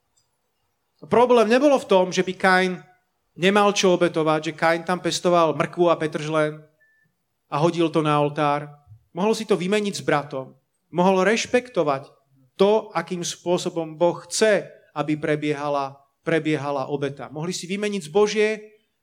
[1.07, 2.73] Problém nebolo v tom, že by Kain
[3.37, 6.63] nemal čo obetovať, že Kain tam pestoval mrkvu a petržlen
[7.53, 8.71] a hodil to na oltár.
[9.13, 10.57] Mohol si to vymeniť s bratom.
[10.93, 12.09] Mohol rešpektovať
[12.57, 17.29] to, akým spôsobom Boh chce, aby prebiehala, prebiehala obeta.
[17.33, 18.49] Mohli si vymeniť z Božie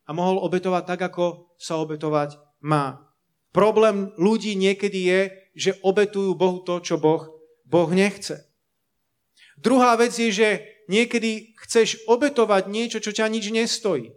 [0.05, 3.05] a mohol obetovať tak, ako sa obetovať má.
[3.53, 5.21] Problém ľudí niekedy je,
[5.57, 7.29] že obetujú Bohu to, čo Boh,
[7.65, 8.48] boh nechce.
[9.59, 10.49] Druhá vec je, že
[10.87, 14.15] niekedy chceš obetovať niečo, čo ťa nič nestojí.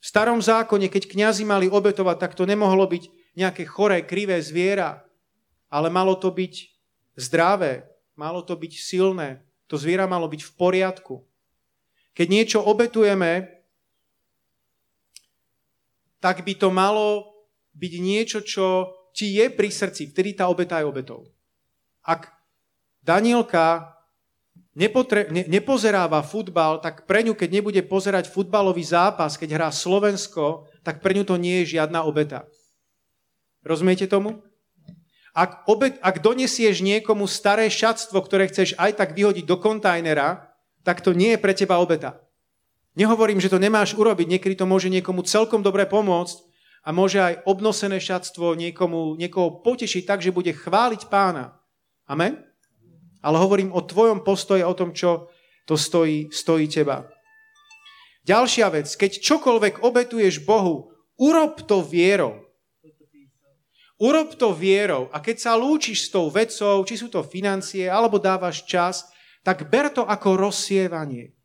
[0.00, 5.04] V starom zákone, keď kňazi mali obetovať, tak to nemohlo byť nejaké choré, krivé zviera,
[5.68, 6.54] ale malo to byť
[7.16, 7.84] zdravé,
[8.16, 11.14] malo to byť silné, to zviera malo byť v poriadku.
[12.16, 13.60] Keď niečo obetujeme,
[16.20, 17.32] tak by to malo
[17.76, 21.28] byť niečo, čo ti je pri srdci, vtedy tá obeta je obetou.
[22.04, 22.28] Ak
[23.00, 23.99] Danielka
[24.74, 30.70] nepotre- ne- nepozeráva futbal, tak pre ňu, keď nebude pozerať futbalový zápas, keď hrá Slovensko,
[30.86, 32.46] tak pre ňu to nie je žiadna obeta.
[33.66, 34.40] Rozumiete tomu?
[35.30, 40.50] Ak, obet, ak donesieš niekomu staré šatstvo, ktoré chceš aj tak vyhodiť do kontajnera,
[40.82, 42.18] tak to nie je pre teba obeta.
[42.98, 46.42] Nehovorím, že to nemáš urobiť, niekedy to môže niekomu celkom dobre pomôcť
[46.82, 51.62] a môže aj obnosené šatstvo niekomu, niekoho potešiť tak, že bude chváliť pána.
[52.10, 52.49] Amen?
[53.20, 55.28] Ale hovorím o tvojom postoji a o tom, čo
[55.68, 57.08] to stojí, stojí teba.
[58.24, 62.44] Ďalšia vec, keď čokoľvek obetuješ Bohu, urob to vierou.
[64.00, 68.16] Urob to vierou a keď sa lúčiš s tou vecou, či sú to financie, alebo
[68.16, 69.04] dávaš čas,
[69.44, 71.36] tak ber to ako rozsievanie.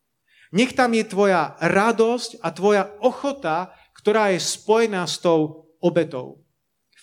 [0.55, 6.43] Nech tam je tvoja radosť a tvoja ochota, ktorá je spojená s tou obetou.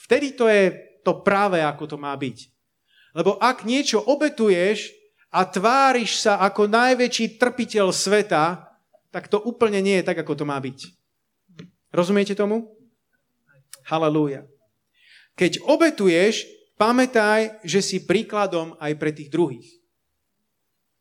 [0.08, 0.72] Vtedy to je
[1.04, 2.51] to práve, ako to má byť.
[3.12, 4.92] Lebo ak niečo obetuješ
[5.32, 8.72] a tváriš sa ako najväčší trpiteľ sveta,
[9.12, 10.78] tak to úplne nie je tak, ako to má byť.
[11.92, 12.72] Rozumiete tomu?
[13.84, 14.48] Halelúja.
[15.36, 16.48] Keď obetuješ,
[16.80, 19.68] pamätaj, že si príkladom aj pre tých druhých.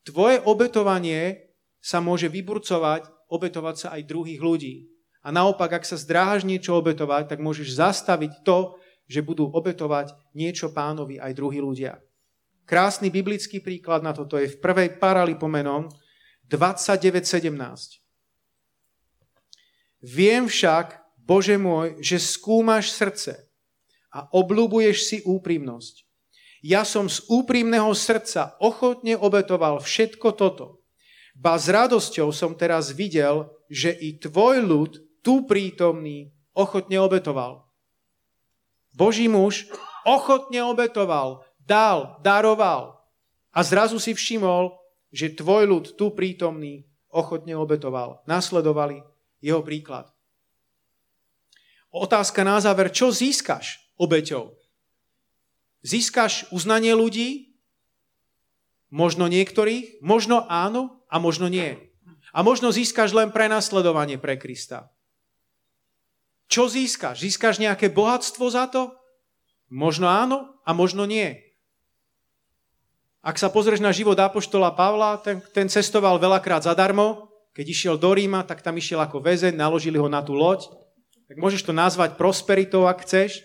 [0.04, 4.74] Tvoje obetovanie sa môže vyburcovať, obetovať sa aj druhých ľudí.
[5.22, 10.72] A naopak, ak sa zdráhaš niečo obetovať, tak môžeš zastaviť to, že budú obetovať niečo
[10.72, 12.00] pánovi aj druhí ľudia.
[12.64, 15.90] Krásny biblický príklad na toto je v prvej paralipomenom
[16.48, 18.02] 29.17.
[20.02, 23.46] Viem však, Bože môj, že skúmaš srdce
[24.10, 26.04] a obľúbuješ si úprimnosť.
[26.62, 30.82] Ja som z úprimného srdca ochotne obetoval všetko toto.
[31.34, 34.92] Ba s radosťou som teraz videl, že i tvoj ľud,
[35.24, 37.66] tu prítomný, ochotne obetoval.
[38.92, 39.66] Boží muž
[40.04, 43.02] ochotne obetoval, dal, daroval.
[43.52, 44.72] A zrazu si všimol,
[45.12, 48.24] že tvoj ľud, tu prítomný, ochotne obetoval.
[48.24, 49.04] Nasledovali
[49.44, 50.08] jeho príklad.
[51.92, 54.56] Otázka na záver, čo získaš obeťou?
[55.84, 57.52] Získaš uznanie ľudí?
[58.88, 60.00] Možno niektorých?
[60.00, 61.76] Možno áno a možno nie.
[62.32, 64.88] A možno získaš len prenasledovanie pre Krista.
[66.48, 67.20] Čo získaš?
[67.20, 68.96] Získaš nejaké bohatstvo za to?
[69.72, 71.32] Možno áno a možno nie.
[73.24, 77.32] Ak sa pozrieš na život Apoštola Pavla, ten, ten cestoval veľakrát zadarmo.
[77.56, 80.68] Keď išiel do Ríma, tak tam išiel ako väzeň, naložili ho na tú loď.
[81.24, 83.40] Tak môžeš to nazvať prosperitou, ak chceš.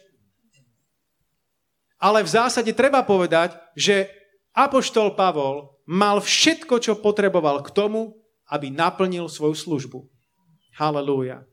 [1.95, 4.11] Ale v zásade treba povedať, že
[4.51, 8.19] Apoštol Pavol mal všetko, čo potreboval k tomu,
[8.51, 9.99] aby naplnil svoju službu.
[10.75, 11.47] Halelúja.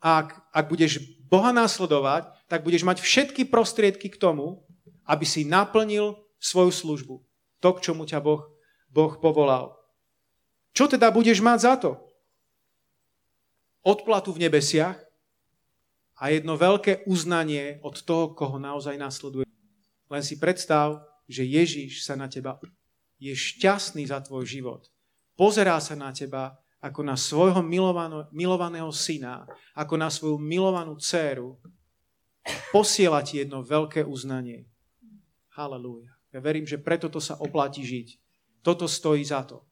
[0.00, 4.62] Ak, ak budeš Boha následovať, tak budeš mať všetky prostriedky k tomu,
[5.06, 7.16] aby si naplnil svoju službu.
[7.62, 8.46] To, k čomu ťa Boh,
[8.90, 9.74] boh povolal.
[10.76, 11.90] Čo teda budeš mať za to?
[13.86, 14.98] Odplatu v nebesiach
[16.18, 19.46] a jedno veľké uznanie od toho, koho naozaj nasleduje.
[20.10, 22.58] Len si predstav, že Ježíš sa na teba
[23.16, 24.86] je šťastný za tvoj život.
[25.34, 27.64] Pozerá sa na teba ako na svojho
[28.30, 31.56] milovaného syna, ako na svoju milovanú dceru,
[32.70, 34.66] posiela ti jedno veľké uznanie.
[35.56, 36.12] Halelúja.
[36.34, 38.20] Ja verím, že preto to sa oplatí žiť.
[38.60, 39.64] Toto stojí za to.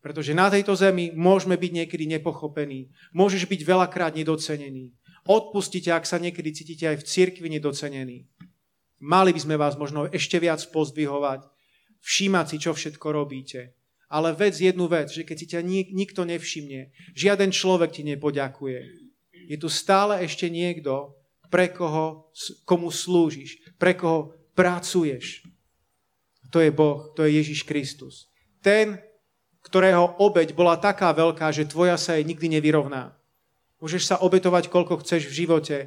[0.00, 2.88] Pretože na tejto zemi môžeme byť niekedy nepochopení.
[3.12, 4.92] Môžeš byť veľakrát nedocenený.
[5.28, 8.24] Odpustite, ak sa niekedy cítite aj v cirkvi nedocenený.
[9.00, 11.44] Mali by sme vás možno ešte viac pozdvihovať,
[12.00, 13.76] všímať si, čo všetko robíte.
[14.10, 18.80] Ale vec jednu vec, že keď si ťa nik- nikto nevšimne, žiaden človek ti nepoďakuje.
[19.48, 21.14] Je tu stále ešte niekto,
[21.50, 22.30] pre koho,
[22.64, 25.44] komu slúžiš, pre koho pracuješ.
[26.54, 28.30] To je Boh, to je Ježiš Kristus.
[28.62, 29.02] Ten,
[29.66, 33.14] ktorého obeď bola taká veľká, že tvoja sa jej nikdy nevyrovná.
[33.82, 35.78] Môžeš sa obetovať, koľko chceš v živote,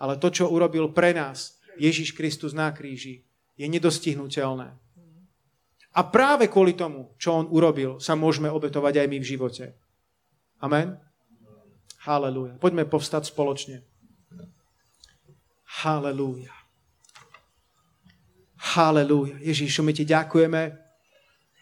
[0.00, 3.24] ale to, čo urobil pre nás Ježiš Kristus na kríži,
[3.60, 4.72] je nedostihnutelné.
[5.90, 9.64] A práve kvôli tomu, čo on urobil, sa môžeme obetovať aj my v živote.
[10.62, 10.94] Amen?
[12.06, 12.56] Halelúja.
[12.62, 13.82] Poďme povstať spoločne.
[15.78, 16.50] Halelúja.
[18.74, 19.38] Halelúja.
[19.38, 20.74] Ježíšu, my ti ďakujeme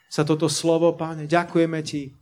[0.08, 1.28] za toto slovo, páne.
[1.28, 2.16] Ďakujeme ti,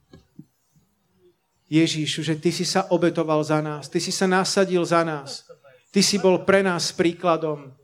[1.66, 3.91] Ježíšu, že ty si sa obetoval za nás.
[3.91, 5.43] Ty si sa nasadil za nás.
[5.91, 7.74] Ty si bol pre nás príkladom.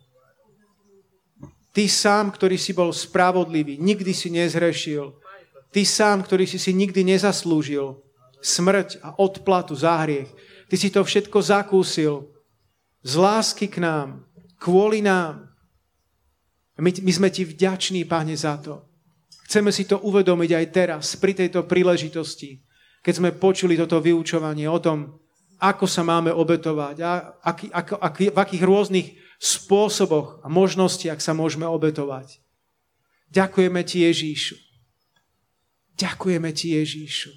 [1.74, 5.18] Ty sám, ktorý si bol spravodlivý, nikdy si nezrešil.
[5.72, 7.98] Ty sám, ktorý si si nikdy nezaslúžil
[8.42, 10.30] smrť a odplatu za hriech.
[10.70, 12.30] Ty si to všetko zakúsil
[13.02, 14.22] z lásky k nám,
[14.62, 15.50] kvôli nám.
[16.78, 18.86] My, my sme ti vďační, Pane, za to.
[19.46, 22.62] Chceme si to uvedomiť aj teraz, pri tejto príležitosti,
[23.02, 25.18] keď sme počuli toto vyučovanie o tom,
[25.62, 27.10] ako sa máme obetovať a
[27.42, 32.42] aký, ako, aký, v akých rôznych spôsoboch a možnostiach sa môžeme obetovať.
[33.30, 34.56] Ďakujeme ti, Ježíšu.
[35.98, 37.30] Ďakujeme ti, Ježíšu.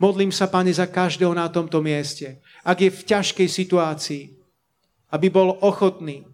[0.00, 2.40] Modlím sa, Pane, za každého na tomto mieste.
[2.64, 4.41] Ak je v ťažkej situácii,
[5.12, 6.24] aby bol ochotný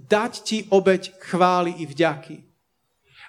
[0.00, 2.42] dať ti obeď chvály i vďaky.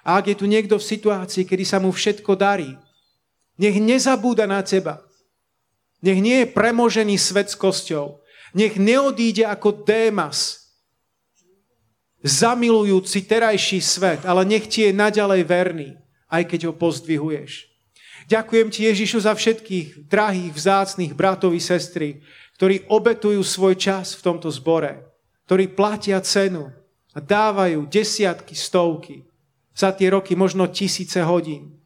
[0.02, 2.74] A ak je tu niekto v situácii, kedy sa mu všetko darí,
[3.60, 5.04] nech nezabúda na teba.
[6.02, 8.18] Nech nie je premožený svetskosťou.
[8.58, 10.62] Nech neodíde ako Démas,
[12.22, 15.88] zamilujúci terajší svet, ale nech ti je naďalej verný,
[16.30, 17.70] aj keď ho pozdvihuješ.
[18.30, 22.22] Ďakujem ti Ježišu za všetkých drahých, vzácných bratov i sestry,
[22.62, 25.02] ktorí obetujú svoj čas v tomto zbore,
[25.50, 26.70] ktorí platia cenu
[27.10, 29.26] a dávajú desiatky, stovky
[29.74, 31.82] za tie roky, možno tisíce hodín,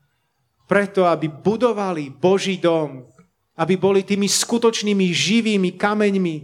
[0.68, 3.08] preto, aby budovali Boží dom,
[3.56, 6.36] aby boli tými skutočnými živými kameňmi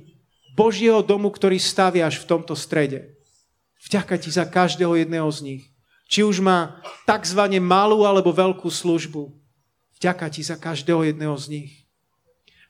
[0.57, 3.13] Božieho domu, ktorý staviaš v tomto strede.
[3.85, 5.63] Vďaka ti za každého jedného z nich.
[6.09, 9.29] Či už má takzvané malú alebo veľkú službu.
[10.01, 11.82] Vďaka ti za každého jedného z nich.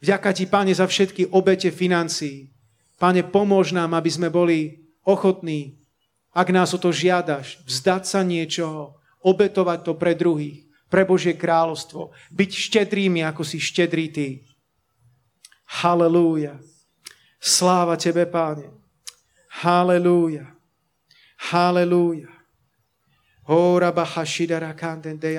[0.03, 2.51] Vďaka ti, Pane, za všetky obete financií.
[2.99, 5.79] Pane, pomôž nám, aby sme boli ochotní,
[6.35, 12.13] ak nás o to žiadaš, vzdať sa niečoho, obetovať to pre druhých pre Božie kráľovstvo.
[12.29, 14.45] Byť štedrými, ako si štedrý ty.
[15.81, 16.61] Halelúja.
[17.41, 18.69] Sláva Tebe, Páne.
[19.65, 20.53] Halelúja.
[21.49, 22.29] Halelúja.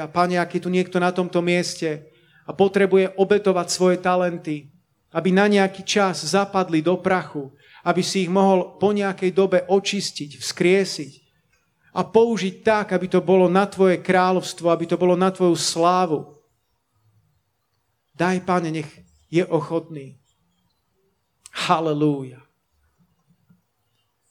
[0.09, 2.09] Pane, aký tu niekto na tomto mieste
[2.43, 4.69] a potrebuje obetovať svoje talenty,
[5.13, 7.53] aby na nejaký čas zapadli do prachu,
[7.85, 11.23] aby si ich mohol po nejakej dobe očistiť, vzkriesiť,
[11.93, 16.41] a použiť tak, aby to bolo na Tvoje kráľovstvo, aby to bolo na Tvoju slávu.
[18.17, 18.89] Daj, Pane, nech
[19.29, 20.17] je ochotný.
[21.53, 22.41] Halelúja.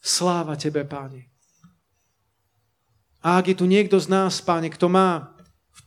[0.03, 1.31] Sláva Tebe, Pane.
[3.23, 5.32] A ak je tu niekto z nás, Pane, kto má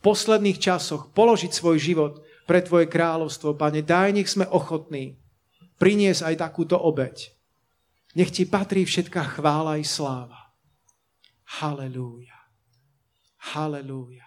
[0.06, 2.12] posledných časoch položiť svoj život
[2.46, 5.18] pre Tvoje kráľovstvo, Pane, daj, nech sme ochotní
[5.82, 7.34] priniesť aj takúto obeď.
[8.14, 10.54] Nech Ti patrí všetká chvála i sláva.
[11.58, 12.38] Halelúja.
[13.52, 14.26] Halelúja.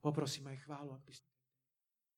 [0.00, 1.23] Poprosím aj chválu, aby ste...